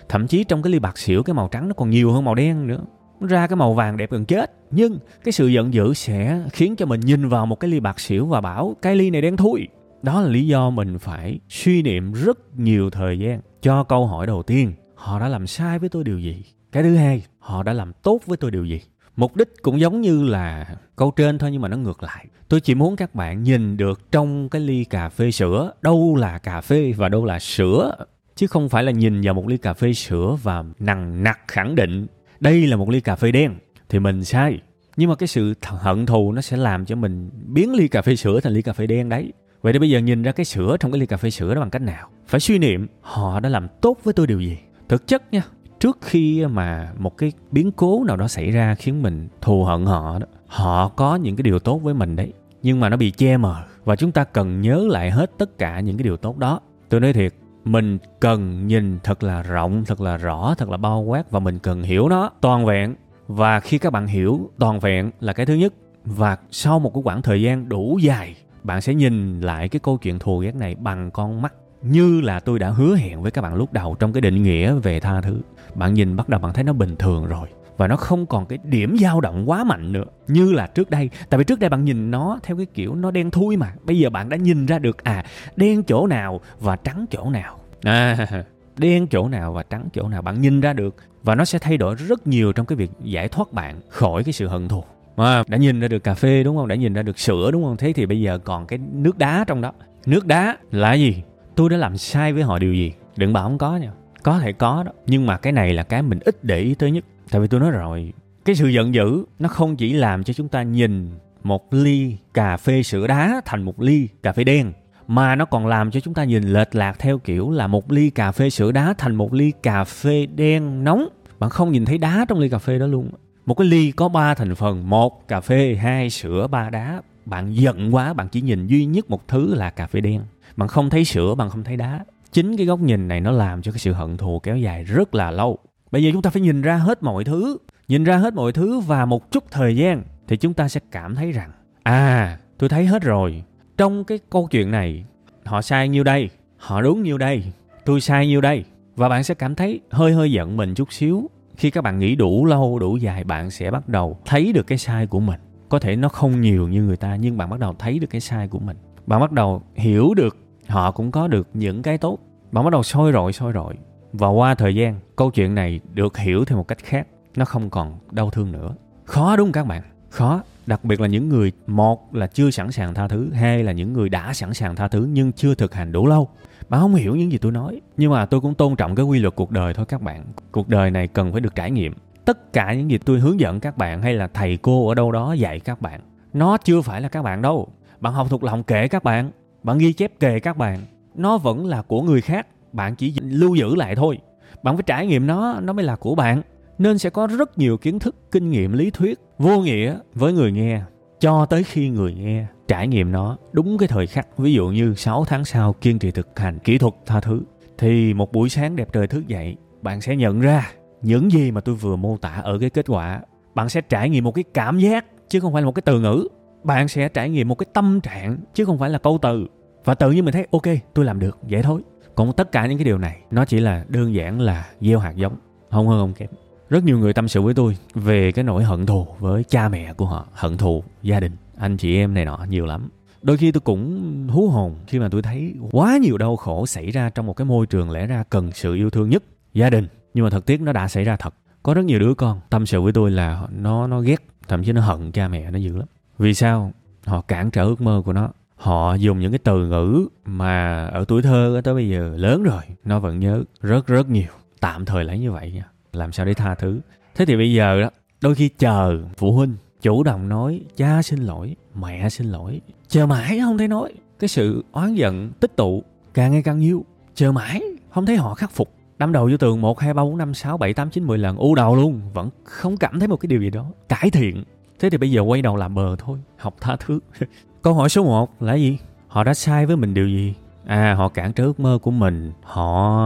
Thậm 0.10 0.28
chí 0.28 0.44
trong 0.44 0.62
cái 0.62 0.72
ly 0.74 0.80
bạc 0.80 0.98
xỉu, 0.98 1.24
cái 1.24 1.34
màu 1.34 1.48
trắng 1.48 1.68
nó 1.68 1.74
còn 1.74 1.90
nhiều 1.90 2.12
hơn 2.12 2.26
màu 2.26 2.36
đen 2.36 2.68
nữa. 2.68 2.82
Ra 3.22 3.48
cái 3.48 3.56
màu 3.56 3.74
vàng 3.74 3.98
đẹp 3.98 4.12
gần 4.12 4.26
chết. 4.26 4.52
Nhưng 4.72 5.00
cái 5.24 5.32
sự 5.32 5.48
giận 5.48 5.74
dữ 5.74 5.94
sẽ 5.94 6.42
khiến 6.52 6.76
cho 6.76 6.86
mình 6.86 7.00
nhìn 7.00 7.30
vào 7.30 7.46
một 7.46 7.60
cái 7.60 7.72
ly 7.72 7.80
bạc 7.80 8.00
xỉu 8.00 8.26
và 8.26 8.42
bảo, 8.42 8.76
cái 8.82 8.96
ly 8.96 9.10
này 9.10 9.22
đen 9.22 9.38
thui 9.38 9.68
đó 10.02 10.22
là 10.22 10.28
lý 10.28 10.48
do 10.48 10.70
mình 10.70 11.00
phải 11.00 11.40
suy 11.50 11.82
niệm 11.82 12.14
rất 12.14 12.38
nhiều 12.58 12.90
thời 12.90 13.20
gian 13.20 13.42
cho 13.62 13.84
câu 13.84 14.08
hỏi 14.08 14.28
đầu 14.28 14.44
tiên. 14.44 14.74
Họ 14.96 15.20
đã 15.20 15.28
làm 15.28 15.48
sai 15.48 15.80
với 15.80 15.90
tôi 15.90 16.04
điều 16.04 16.20
gì? 16.20 16.44
Cái 16.72 16.84
thứ 16.84 16.96
hai, 16.96 17.24
họ 17.40 17.64
đã 17.64 17.74
làm 17.74 17.94
tốt 18.04 18.20
với 18.26 18.38
tôi 18.38 18.52
điều 18.52 18.66
gì? 18.66 18.82
Mục 19.16 19.36
đích 19.36 19.54
cũng 19.62 19.80
giống 19.80 20.02
như 20.02 20.24
là 20.24 20.76
câu 20.96 21.12
trên 21.12 21.38
thôi 21.38 21.52
nhưng 21.52 21.62
mà 21.62 21.68
nó 21.68 21.78
ngược 21.78 22.04
lại. 22.04 22.26
Tôi 22.50 22.62
chỉ 22.62 22.76
muốn 22.76 22.96
các 22.96 23.16
bạn 23.16 23.44
nhìn 23.44 23.78
được 23.78 24.12
trong 24.12 24.50
cái 24.50 24.62
ly 24.62 24.84
cà 24.84 25.10
phê 25.10 25.32
sữa. 25.32 25.72
Đâu 25.82 26.16
là 26.16 26.38
cà 26.38 26.62
phê 26.62 26.94
và 26.98 27.10
đâu 27.10 27.26
là 27.26 27.40
sữa? 27.40 27.96
Chứ 28.36 28.48
không 28.48 28.70
phải 28.70 28.84
là 28.84 28.92
nhìn 28.92 29.22
vào 29.22 29.34
một 29.34 29.48
ly 29.48 29.58
cà 29.58 29.74
phê 29.74 29.94
sữa 29.94 30.38
và 30.44 30.64
nằng 30.80 31.24
nặc 31.24 31.40
khẳng 31.48 31.76
định, 31.76 32.08
đây 32.40 32.68
là 32.68 32.76
một 32.76 32.90
ly 32.90 33.02
cà 33.02 33.16
phê 33.16 33.32
đen. 33.32 33.56
Thì 33.90 34.00
mình 34.00 34.24
sai. 34.24 34.60
Nhưng 34.98 35.10
mà 35.10 35.16
cái 35.16 35.28
sự 35.28 35.54
hận 35.62 36.06
thù 36.06 36.32
nó 36.32 36.42
sẽ 36.42 36.58
làm 36.58 36.86
cho 36.86 36.96
mình 36.96 37.30
biến 37.48 37.74
ly 37.74 37.88
cà 37.88 38.02
phê 38.02 38.16
sữa 38.16 38.40
thành 38.40 38.54
ly 38.54 38.62
cà 38.62 38.74
phê 38.74 38.88
đen 38.88 39.10
đấy. 39.10 39.32
Vậy 39.62 39.74
thì 39.74 39.80
bây 39.80 39.90
giờ 39.90 40.00
nhìn 40.00 40.24
ra 40.24 40.32
cái 40.32 40.46
sữa 40.46 40.78
trong 40.80 40.92
cái 40.92 41.00
ly 41.00 41.06
cà 41.06 41.18
phê 41.18 41.30
sữa 41.30 41.54
đó 41.56 41.62
bằng 41.62 41.70
cách 41.70 41.82
nào? 41.82 42.10
Phải 42.28 42.40
suy 42.40 42.60
niệm 42.60 42.88
họ 43.02 43.40
đã 43.40 43.50
làm 43.50 43.68
tốt 43.82 43.98
với 44.04 44.14
tôi 44.14 44.28
điều 44.28 44.40
gì? 44.40 44.58
Thực 44.90 45.08
chất 45.08 45.34
nha, 45.34 45.42
trước 45.80 45.98
khi 46.02 46.46
mà 46.46 46.92
một 46.98 47.18
cái 47.18 47.32
biến 47.52 47.72
cố 47.72 48.04
nào 48.04 48.18
đó 48.18 48.28
xảy 48.28 48.52
ra 48.52 48.76
khiến 48.76 49.02
mình 49.02 49.28
thù 49.42 49.64
hận 49.64 49.86
họ 49.86 50.20
đó, 50.20 50.26
họ 50.48 50.90
có 50.90 51.16
những 51.16 51.36
cái 51.36 51.44
điều 51.44 51.60
tốt 51.60 51.78
với 51.78 51.94
mình 51.94 52.16
đấy. 52.16 52.34
Nhưng 52.64 52.80
mà 52.80 52.90
nó 52.90 52.98
bị 52.98 53.12
che 53.12 53.38
mờ 53.38 53.64
và 53.86 53.96
chúng 53.96 54.12
ta 54.12 54.24
cần 54.24 54.62
nhớ 54.62 54.88
lại 54.90 55.12
hết 55.12 55.32
tất 55.38 55.58
cả 55.58 55.80
những 55.80 55.98
cái 55.98 56.04
điều 56.04 56.18
tốt 56.18 56.38
đó. 56.38 56.60
Tôi 56.90 57.00
nói 57.00 57.14
thiệt, 57.14 57.34
mình 57.66 57.98
cần 58.20 58.68
nhìn 58.68 59.00
thật 59.04 59.24
là 59.24 59.42
rộng, 59.42 59.86
thật 59.86 60.02
là 60.02 60.18
rõ, 60.18 60.56
thật 60.58 60.70
là 60.70 60.78
bao 60.78 61.02
quát 61.02 61.32
và 61.32 61.40
mình 61.40 61.60
cần 61.60 61.84
hiểu 61.84 62.10
nó 62.10 62.30
toàn 62.42 62.66
vẹn. 62.66 62.96
Và 63.28 63.60
khi 63.60 63.78
các 63.78 63.94
bạn 63.94 64.08
hiểu 64.08 64.50
toàn 64.60 64.80
vẹn 64.80 65.12
là 65.20 65.34
cái 65.34 65.46
thứ 65.46 65.54
nhất 65.54 65.74
và 66.06 66.38
sau 66.52 66.80
một 66.80 66.94
cái 66.94 67.04
khoảng 67.04 67.22
thời 67.22 67.42
gian 67.42 67.70
đủ 67.70 67.98
dài 68.02 68.36
bạn 68.68 68.82
sẽ 68.82 68.94
nhìn 68.94 69.42
lại 69.42 69.70
cái 69.70 69.80
câu 69.80 69.98
chuyện 69.98 70.20
thù 70.20 70.40
ghét 70.40 70.56
này 70.56 70.76
bằng 70.76 71.12
con 71.12 71.42
mắt 71.42 71.54
như 71.82 72.22
là 72.22 72.40
tôi 72.40 72.60
đã 72.60 72.70
hứa 72.70 72.96
hẹn 72.96 73.22
với 73.22 73.32
các 73.32 73.42
bạn 73.42 73.56
lúc 73.56 73.74
đầu 73.74 73.96
trong 74.00 74.14
cái 74.14 74.22
định 74.22 74.44
nghĩa 74.44 74.74
về 74.74 75.00
tha 75.00 75.22
thứ. 75.22 75.42
Bạn 75.76 75.94
nhìn 75.94 76.16
bắt 76.16 76.30
đầu 76.30 76.40
bạn 76.40 76.54
thấy 76.54 76.64
nó 76.64 76.74
bình 76.74 76.96
thường 76.96 77.26
rồi 77.26 77.48
và 77.78 77.88
nó 77.88 77.96
không 77.96 78.26
còn 78.26 78.46
cái 78.46 78.60
điểm 78.64 78.98
dao 79.00 79.22
động 79.22 79.50
quá 79.50 79.64
mạnh 79.64 79.92
nữa 79.92 80.06
như 80.28 80.52
là 80.52 80.68
trước 80.68 80.90
đây. 80.90 81.10
Tại 81.30 81.38
vì 81.38 81.44
trước 81.44 81.60
đây 81.60 81.70
bạn 81.70 81.86
nhìn 81.86 82.12
nó 82.12 82.40
theo 82.44 82.58
cái 82.58 82.66
kiểu 82.66 82.96
nó 82.96 83.12
đen 83.12 83.32
thui 83.32 83.58
mà. 83.58 83.74
Bây 83.84 84.00
giờ 84.00 84.10
bạn 84.10 84.30
đã 84.30 84.38
nhìn 84.38 84.66
ra 84.66 84.80
được 84.80 85.04
à 85.04 85.26
đen 85.56 85.84
chỗ 85.84 86.08
nào 86.08 86.42
và 86.60 86.76
trắng 86.76 87.06
chỗ 87.12 87.30
nào. 87.30 87.60
À 87.84 88.28
đen 88.78 89.08
chỗ 89.08 89.28
nào 89.28 89.54
và 89.54 89.64
trắng 89.64 89.90
chỗ 89.94 90.08
nào. 90.08 90.22
Bạn 90.22 90.42
nhìn 90.42 90.62
ra 90.62 90.74
được 90.74 90.96
và 91.24 91.36
nó 91.36 91.46
sẽ 91.46 91.60
thay 91.60 91.78
đổi 91.78 91.96
rất 91.96 92.28
nhiều 92.28 92.54
trong 92.54 92.66
cái 92.66 92.76
việc 92.76 92.92
giải 93.04 93.28
thoát 93.28 93.54
bạn 93.54 93.82
khỏi 93.90 94.24
cái 94.24 94.34
sự 94.34 94.48
hận 94.48 94.68
thù 94.68 94.84
mà 95.18 95.44
đã 95.48 95.58
nhìn 95.58 95.80
ra 95.80 95.88
được 95.88 96.04
cà 96.04 96.14
phê 96.14 96.44
đúng 96.44 96.58
không? 96.58 96.68
Đã 96.68 96.76
nhìn 96.76 96.94
ra 96.94 97.02
được 97.02 97.20
sữa 97.20 97.50
đúng 97.52 97.64
không? 97.64 97.78
Thế 97.78 97.94
thì 97.94 98.06
bây 98.06 98.22
giờ 98.22 98.38
còn 98.38 98.68
cái 98.68 98.80
nước 98.92 99.18
đá 99.18 99.44
trong 99.48 99.62
đó. 99.62 99.72
Nước 100.06 100.26
đá 100.26 100.58
là 100.72 100.94
gì? 100.94 101.24
Tôi 101.56 101.70
đã 101.70 101.78
làm 101.78 101.98
sai 101.98 102.34
với 102.34 102.44
họ 102.44 102.60
điều 102.60 102.74
gì? 102.74 102.94
Đừng 103.18 103.34
bảo 103.34 103.44
không 103.44 103.58
có 103.58 103.78
nha. 103.78 103.92
Có 104.24 104.40
thể 104.40 104.52
có 104.52 104.84
đó. 104.84 104.92
Nhưng 105.06 105.26
mà 105.26 105.38
cái 105.38 105.54
này 105.54 105.74
là 105.74 105.84
cái 105.84 106.02
mình 106.02 106.20
ít 106.26 106.44
để 106.44 106.60
ý 106.60 106.76
tới 106.76 106.92
nhất. 106.92 107.06
Tại 107.32 107.42
vì 107.42 107.48
tôi 107.48 107.60
nói 107.60 107.72
rồi, 107.72 108.14
cái 108.46 108.56
sự 108.56 108.68
giận 108.68 108.94
dữ 108.94 109.24
nó 109.40 109.50
không 109.50 109.76
chỉ 109.76 109.94
làm 109.94 110.24
cho 110.24 110.34
chúng 110.34 110.48
ta 110.48 110.64
nhìn 110.64 111.10
một 111.44 111.74
ly 111.74 112.18
cà 112.34 112.58
phê 112.58 112.84
sữa 112.84 113.08
đá 113.08 113.42
thành 113.46 113.64
một 113.64 113.82
ly 113.82 114.08
cà 114.24 114.32
phê 114.32 114.44
đen, 114.44 114.74
mà 115.08 115.36
nó 115.36 115.46
còn 115.46 115.68
làm 115.68 115.92
cho 115.92 116.00
chúng 116.00 116.14
ta 116.14 116.24
nhìn 116.24 116.44
lệch 116.44 116.76
lạc 116.76 117.00
theo 117.00 117.18
kiểu 117.18 117.52
là 117.52 117.68
một 117.68 117.92
ly 117.92 118.10
cà 118.10 118.32
phê 118.32 118.50
sữa 118.50 118.72
đá 118.72 118.94
thành 118.98 119.16
một 119.16 119.34
ly 119.34 119.52
cà 119.64 119.84
phê 119.84 120.26
đen 120.26 120.84
nóng. 120.84 121.08
Bạn 121.40 121.50
không 121.50 121.72
nhìn 121.72 121.86
thấy 121.86 121.98
đá 121.98 122.26
trong 122.28 122.40
ly 122.40 122.50
cà 122.50 122.58
phê 122.58 122.80
đó 122.80 122.88
luôn 122.88 123.10
một 123.48 123.54
cái 123.54 123.68
ly 123.68 123.92
có 123.92 124.10
ba 124.10 124.34
thành 124.34 124.56
phần, 124.56 124.90
một 124.90 125.28
cà 125.28 125.42
phê, 125.42 125.78
hai 125.82 126.10
sữa, 126.10 126.48
ba 126.48 126.70
đá. 126.70 127.02
Bạn 127.26 127.56
giận 127.56 127.96
quá, 127.96 128.14
bạn 128.14 128.28
chỉ 128.30 128.42
nhìn 128.42 128.68
duy 128.68 128.86
nhất 128.86 129.10
một 129.10 129.28
thứ 129.28 129.56
là 129.56 129.70
cà 129.70 129.88
phê 129.88 130.02
đen. 130.02 130.22
Bạn 130.56 130.70
không 130.70 130.90
thấy 130.90 131.06
sữa, 131.06 131.36
bạn 131.36 131.50
không 131.50 131.64
thấy 131.64 131.78
đá. 131.78 132.06
Chính 132.32 132.58
cái 132.58 132.66
góc 132.66 132.80
nhìn 132.80 133.08
này 133.08 133.22
nó 133.22 133.32
làm 133.32 133.62
cho 133.62 133.72
cái 133.72 133.80
sự 133.80 133.94
hận 133.94 134.18
thù 134.18 134.40
kéo 134.40 134.58
dài 134.58 134.84
rất 134.84 135.16
là 135.16 135.32
lâu. 135.32 135.58
Bây 135.92 136.04
giờ 136.04 136.10
chúng 136.14 136.22
ta 136.22 136.30
phải 136.30 136.42
nhìn 136.42 136.62
ra 136.62 136.76
hết 136.76 137.04
mọi 137.04 137.24
thứ. 137.24 137.58
Nhìn 137.88 138.04
ra 138.04 138.18
hết 138.18 138.34
mọi 138.34 138.52
thứ 138.52 138.80
và 138.80 139.06
một 139.06 139.32
chút 139.32 139.44
thời 139.52 139.76
gian 139.76 140.04
thì 140.28 140.38
chúng 140.38 140.54
ta 140.54 140.68
sẽ 140.68 140.80
cảm 140.92 141.16
thấy 141.16 141.32
rằng 141.32 141.52
à 141.84 142.38
tôi 142.58 142.70
thấy 142.70 142.86
hết 142.86 143.04
rồi. 143.04 143.44
Trong 143.78 144.04
cái 144.04 144.20
câu 144.30 144.48
chuyện 144.52 144.72
này, 144.72 145.06
họ 145.46 145.62
sai 145.62 145.90
nhiêu 145.90 146.04
đây? 146.04 146.30
Họ 146.58 146.82
đúng 146.82 147.04
nhiêu 147.04 147.18
đây? 147.18 147.44
Tôi 147.86 148.02
sai 148.02 148.28
nhiêu 148.28 148.42
đây? 148.42 148.64
Và 148.96 149.10
bạn 149.10 149.24
sẽ 149.24 149.34
cảm 149.34 149.56
thấy 149.56 149.80
hơi 149.90 150.14
hơi 150.14 150.32
giận 150.32 150.58
mình 150.58 150.76
chút 150.76 150.94
xíu 150.94 151.30
khi 151.58 151.72
các 151.72 151.84
bạn 151.84 152.00
nghĩ 152.00 152.16
đủ 152.16 152.46
lâu, 152.46 152.80
đủ 152.80 152.98
dài, 152.98 153.24
bạn 153.24 153.52
sẽ 153.52 153.72
bắt 153.72 153.90
đầu 153.90 154.18
thấy 154.26 154.54
được 154.54 154.68
cái 154.68 154.78
sai 154.78 155.08
của 155.08 155.20
mình. 155.20 155.40
Có 155.70 155.80
thể 155.80 155.96
nó 155.96 156.10
không 156.10 156.42
nhiều 156.42 156.68
như 156.68 156.84
người 156.84 156.98
ta, 156.98 157.16
nhưng 157.16 157.38
bạn 157.38 157.50
bắt 157.50 157.60
đầu 157.60 157.76
thấy 157.80 158.00
được 158.00 158.08
cái 158.10 158.22
sai 158.22 158.48
của 158.48 158.60
mình. 158.60 158.78
Bạn 159.06 159.20
bắt 159.20 159.32
đầu 159.32 159.62
hiểu 159.76 160.14
được, 160.14 160.38
họ 160.68 160.92
cũng 160.92 161.12
có 161.12 161.28
được 161.28 161.48
những 161.54 161.82
cái 161.82 161.98
tốt. 161.98 162.20
Bạn 162.52 162.64
bắt 162.64 162.70
đầu 162.70 162.84
soi 162.84 163.12
rọi 163.14 163.34
soi 163.34 163.54
rọi 163.54 163.76
và 164.14 164.28
qua 164.28 164.56
thời 164.56 164.76
gian, 164.76 165.00
câu 165.16 165.32
chuyện 165.32 165.56
này 165.56 165.80
được 165.94 166.18
hiểu 166.18 166.46
theo 166.46 166.58
một 166.58 166.68
cách 166.68 166.78
khác. 166.84 167.08
Nó 167.36 167.46
không 167.46 167.70
còn 167.70 168.00
đau 168.12 168.30
thương 168.30 168.52
nữa. 168.52 168.76
Khó 169.06 169.36
đúng 169.36 169.46
không 169.46 169.52
các 169.52 169.68
bạn? 169.68 169.84
Khó 170.10 170.44
đặc 170.68 170.84
biệt 170.84 171.02
là 171.02 171.08
những 171.08 171.30
người, 171.30 171.52
một 171.68 172.16
là 172.16 172.28
chưa 172.28 172.52
sẵn 172.52 172.72
sàng 172.72 172.94
tha 172.94 173.08
thứ, 173.08 173.32
hai 173.34 173.64
là 173.64 173.72
những 173.72 173.94
người 173.94 174.10
đã 174.10 174.34
sẵn 174.34 174.54
sàng 174.54 174.76
tha 174.76 174.88
thứ 174.88 175.08
nhưng 175.12 175.32
chưa 175.32 175.56
thực 175.56 175.74
hành 175.74 175.92
đủ 175.92 176.08
lâu. 176.08 176.30
Bạn 176.70 176.82
không 176.82 176.96
hiểu 176.96 177.16
những 177.16 177.32
gì 177.32 177.38
tôi 177.38 177.52
nói, 177.52 177.82
nhưng 177.98 178.12
mà 178.12 178.26
tôi 178.26 178.42
cũng 178.42 178.54
tôn 178.54 178.76
trọng 178.76 178.96
cái 178.96 179.06
quy 179.06 179.20
luật 179.20 179.36
cuộc 179.36 179.52
đời 179.52 179.74
thôi 179.74 179.86
các 179.86 180.02
bạn. 180.02 180.26
Cuộc 180.52 180.70
đời 180.70 180.92
này 180.92 181.08
cần 181.08 181.32
phải 181.32 181.42
được 181.42 181.56
trải 181.56 181.72
nghiệm. 181.72 181.94
Tất 182.26 182.54
cả 182.54 182.74
những 182.74 182.92
gì 182.92 182.98
tôi 182.98 183.20
hướng 183.20 183.40
dẫn 183.40 183.60
các 183.60 183.78
bạn 183.78 184.02
hay 184.02 184.14
là 184.14 184.28
thầy 184.28 184.58
cô 184.58 184.88
ở 184.90 184.96
đâu 184.96 185.12
đó 185.12 185.34
dạy 185.34 185.60
các 185.60 185.82
bạn, 185.82 186.02
nó 186.34 186.58
chưa 186.58 186.82
phải 186.82 187.02
là 187.02 187.10
các 187.10 187.22
bạn 187.24 187.42
đâu. 187.42 187.68
Bạn 188.00 188.14
học 188.14 188.28
thuộc 188.30 188.44
lòng 188.44 188.64
kệ 188.64 188.88
các 188.88 189.04
bạn 189.04 189.32
bạn 189.68 189.78
ghi 189.78 189.94
chép 189.94 190.20
kề 190.20 190.40
các 190.40 190.58
bạn. 190.58 190.80
Nó 191.16 191.38
vẫn 191.38 191.66
là 191.66 191.82
của 191.82 192.02
người 192.02 192.22
khác, 192.22 192.48
bạn 192.74 192.96
chỉ 192.96 193.14
lưu 193.22 193.56
giữ 193.56 193.76
lại 193.76 193.96
thôi. 193.96 194.18
Bạn 194.64 194.76
phải 194.76 194.84
trải 194.86 195.08
nghiệm 195.08 195.28
nó 195.28 195.60
nó 195.60 195.74
mới 195.74 195.86
là 195.86 195.96
của 195.96 196.16
bạn 196.16 196.42
nên 196.78 196.98
sẽ 196.98 197.10
có 197.10 197.28
rất 197.28 197.58
nhiều 197.58 197.78
kiến 197.78 198.00
thức, 198.00 198.16
kinh 198.32 198.50
nghiệm, 198.50 198.74
lý 198.74 198.92
thuyết 198.92 199.20
vô 199.38 199.60
nghĩa 199.62 199.98
với 200.14 200.34
người 200.34 200.52
nghe, 200.52 200.82
cho 201.20 201.46
tới 201.46 201.64
khi 201.64 201.90
người 201.90 202.14
nghe 202.14 202.46
trải 202.68 202.88
nghiệm 202.88 203.12
nó 203.12 203.38
đúng 203.52 203.78
cái 203.78 203.88
thời 203.88 204.08
khắc. 204.08 204.38
Ví 204.38 204.54
dụ 204.54 204.68
như 204.68 204.94
6 204.94 205.26
tháng 205.26 205.46
sau 205.46 205.74
kiên 205.74 206.00
trì 206.00 206.12
thực 206.12 206.40
hành 206.40 206.60
kỹ 206.60 206.78
thuật 206.78 206.94
tha 207.06 207.20
thứ, 207.20 207.42
thì 207.78 208.14
một 208.14 208.32
buổi 208.32 208.50
sáng 208.50 208.76
đẹp 208.76 208.88
trời 208.94 209.08
thức 209.08 209.28
dậy, 209.28 209.56
bạn 209.82 210.02
sẽ 210.02 210.16
nhận 210.16 210.40
ra 210.40 210.72
những 211.02 211.32
gì 211.32 211.52
mà 211.52 211.62
tôi 211.62 211.76
vừa 211.76 211.96
mô 211.96 212.18
tả 212.18 212.42
ở 212.44 212.58
cái 212.60 212.70
kết 212.70 212.86
quả. 212.90 213.22
Bạn 213.56 213.70
sẽ 213.70 213.82
trải 213.82 214.10
nghiệm 214.10 214.24
một 214.24 214.32
cái 214.32 214.44
cảm 214.54 214.80
giác, 214.80 215.06
chứ 215.30 215.40
không 215.40 215.54
phải 215.54 215.62
là 215.62 215.66
một 215.66 215.72
cái 215.72 215.84
từ 215.86 216.00
ngữ. 216.00 216.28
Bạn 216.64 216.88
sẽ 216.88 217.10
trải 217.10 217.30
nghiệm 217.30 217.48
một 217.48 217.56
cái 217.56 217.68
tâm 217.74 218.02
trạng, 218.02 218.38
chứ 218.54 218.66
không 218.66 218.80
phải 218.80 218.90
là 218.90 219.00
câu 219.00 219.20
từ. 219.22 219.48
Và 219.86 219.96
tự 219.96 220.12
nhiên 220.12 220.26
mình 220.26 220.34
thấy, 220.34 220.48
ok, 220.52 220.64
tôi 220.94 221.06
làm 221.06 221.20
được, 221.20 221.38
vậy 221.42 221.64
thôi. 221.64 221.82
Còn 222.16 222.34
tất 222.34 222.52
cả 222.52 222.68
những 222.68 222.78
cái 222.78 222.86
điều 222.86 222.98
này, 222.98 223.22
nó 223.32 223.46
chỉ 223.46 223.60
là 223.60 223.86
đơn 223.88 224.14
giản 224.16 224.40
là 224.40 224.68
gieo 224.82 225.00
hạt 225.00 225.16
giống, 225.16 225.38
không 225.70 225.88
hơn 225.88 226.00
không 226.00 226.14
kém 226.14 226.30
rất 226.70 226.84
nhiều 226.84 227.00
người 227.00 227.14
tâm 227.14 227.28
sự 227.28 227.42
với 227.42 227.54
tôi 227.54 227.78
về 227.96 228.32
cái 228.32 228.44
nỗi 228.44 228.64
hận 228.64 228.86
thù 228.86 229.08
với 229.20 229.44
cha 229.44 229.70
mẹ 229.70 229.94
của 229.94 230.06
họ. 230.06 230.28
Hận 230.34 230.58
thù 230.58 230.84
gia 231.02 231.20
đình, 231.20 231.32
anh 231.58 231.78
chị 231.78 231.96
em 231.96 232.14
này 232.14 232.26
nọ, 232.26 232.46
nhiều 232.50 232.66
lắm. 232.66 232.90
Đôi 233.22 233.38
khi 233.38 233.52
tôi 233.52 233.62
cũng 233.62 234.28
hú 234.30 234.50
hồn 234.50 234.76
khi 234.88 235.00
mà 235.00 235.10
tôi 235.10 235.22
thấy 235.22 235.54
quá 235.72 235.98
nhiều 236.02 236.18
đau 236.18 236.36
khổ 236.36 236.66
xảy 236.66 236.92
ra 236.92 237.10
trong 237.10 237.26
một 237.26 237.34
cái 237.34 237.46
môi 237.46 237.66
trường 237.66 237.92
lẽ 237.92 238.08
ra 238.08 238.24
cần 238.30 238.52
sự 238.52 238.76
yêu 238.76 238.90
thương 238.90 239.10
nhất, 239.10 239.24
gia 239.54 239.70
đình. 239.70 239.88
Nhưng 240.14 240.24
mà 240.24 240.30
thật 240.30 240.46
tiếc 240.46 240.62
nó 240.62 240.74
đã 240.74 240.88
xảy 240.88 241.04
ra 241.04 241.16
thật. 241.16 241.34
Có 241.64 241.74
rất 241.74 241.86
nhiều 241.86 242.00
đứa 242.00 242.14
con 242.14 242.40
tâm 242.50 242.66
sự 242.66 242.82
với 242.82 242.94
tôi 242.94 243.12
là 243.12 243.48
nó 243.52 243.88
nó 243.88 244.02
ghét, 244.02 244.28
thậm 244.48 244.64
chí 244.64 244.72
nó 244.72 244.82
hận 244.82 245.12
cha 245.12 245.28
mẹ 245.28 245.52
nó 245.52 245.58
dữ 245.60 245.78
lắm. 245.78 245.88
Vì 246.18 246.34
sao? 246.34 246.72
Họ 247.06 247.22
cản 247.22 247.52
trở 247.52 247.64
ước 247.64 247.82
mơ 247.82 248.02
của 248.06 248.14
nó. 248.14 248.30
Họ 248.56 248.96
dùng 248.96 249.20
những 249.20 249.32
cái 249.32 249.40
từ 249.40 249.66
ngữ 249.66 250.08
mà 250.26 250.86
ở 250.86 251.06
tuổi 251.08 251.22
thơ 251.22 251.62
tới 251.64 251.74
bây 251.74 251.90
giờ 251.90 252.14
lớn 252.18 252.44
rồi, 252.44 252.62
nó 252.86 253.00
vẫn 253.00 253.20
nhớ 253.20 253.44
rất 253.62 253.88
rất 253.88 254.10
nhiều. 254.10 254.32
Tạm 254.60 254.86
thời 254.86 255.04
lấy 255.04 255.20
như 255.20 255.32
vậy 255.32 255.52
nha 255.52 255.66
làm 255.98 256.12
sao 256.12 256.26
để 256.26 256.34
tha 256.34 256.56
thứ? 256.56 256.80
Thế 257.16 257.26
thì 257.26 257.36
bây 257.36 257.54
giờ 257.54 257.82
đó, 257.82 257.90
đôi 258.22 258.36
khi 258.36 258.50
chờ 258.50 258.98
phụ 259.18 259.32
huynh 259.32 259.56
chủ 259.82 260.04
động 260.04 260.30
nói, 260.30 260.62
cha 260.76 261.02
xin 261.02 261.20
lỗi, 261.20 261.56
mẹ 261.76 262.10
xin 262.10 262.28
lỗi, 262.28 262.62
chờ 262.88 263.06
mãi 263.06 263.40
không 263.40 263.58
thấy 263.58 263.68
nói. 263.68 263.94
Cái 264.20 264.28
sự 264.28 264.64
oán 264.72 264.96
giận, 264.96 265.32
tích 265.40 265.56
tụ 265.56 265.84
càng 266.14 266.32
ngày 266.32 266.42
càng 266.42 266.60
nhiều. 266.60 266.86
Chờ 267.16 267.32
mãi 267.32 267.62
không 267.90 268.06
thấy 268.06 268.16
họ 268.18 268.34
khắc 268.34 268.52
phục. 268.52 268.74
Đâm 268.98 269.12
đầu 269.12 269.30
vô 269.32 269.38
tường 269.38 269.62
một, 269.62 269.80
hai, 269.80 269.94
ba, 269.94 270.04
bốn, 270.04 270.18
năm, 270.18 270.34
sáu, 270.34 270.58
bảy, 270.58 270.74
tám, 270.74 270.90
chín, 270.90 271.04
mười 271.04 271.18
lần 271.18 271.38
u 271.38 271.56
đầu 271.56 271.76
luôn, 271.76 272.02
vẫn 272.14 272.30
không 272.44 272.78
cảm 272.78 273.00
thấy 273.00 273.08
một 273.08 273.18
cái 273.18 273.28
điều 273.28 273.42
gì 273.42 273.50
đó. 273.50 273.66
Cải 273.90 274.10
thiện. 274.10 274.44
Thế 274.80 274.90
thì 274.90 274.98
bây 274.98 275.12
giờ 275.12 275.22
quay 275.22 275.42
đầu 275.42 275.56
làm 275.56 275.76
bờ 275.76 275.96
thôi, 276.00 276.20
học 276.38 276.56
tha 276.62 276.76
thứ. 276.76 277.00
Câu 277.62 277.74
hỏi 277.74 277.90
số 277.90 278.04
1 278.04 278.42
là 278.42 278.54
gì? 278.54 278.78
Họ 279.08 279.24
đã 279.24 279.34
sai 279.34 279.66
với 279.66 279.78
mình 279.78 279.94
điều 279.94 280.08
gì? 280.08 280.34
À 280.68 280.94
họ 280.94 281.10
cản 281.10 281.34
trở 281.34 281.44
ước 281.44 281.60
mơ 281.60 281.80
của 281.82 281.92
mình. 281.92 282.32
Họ 282.44 283.00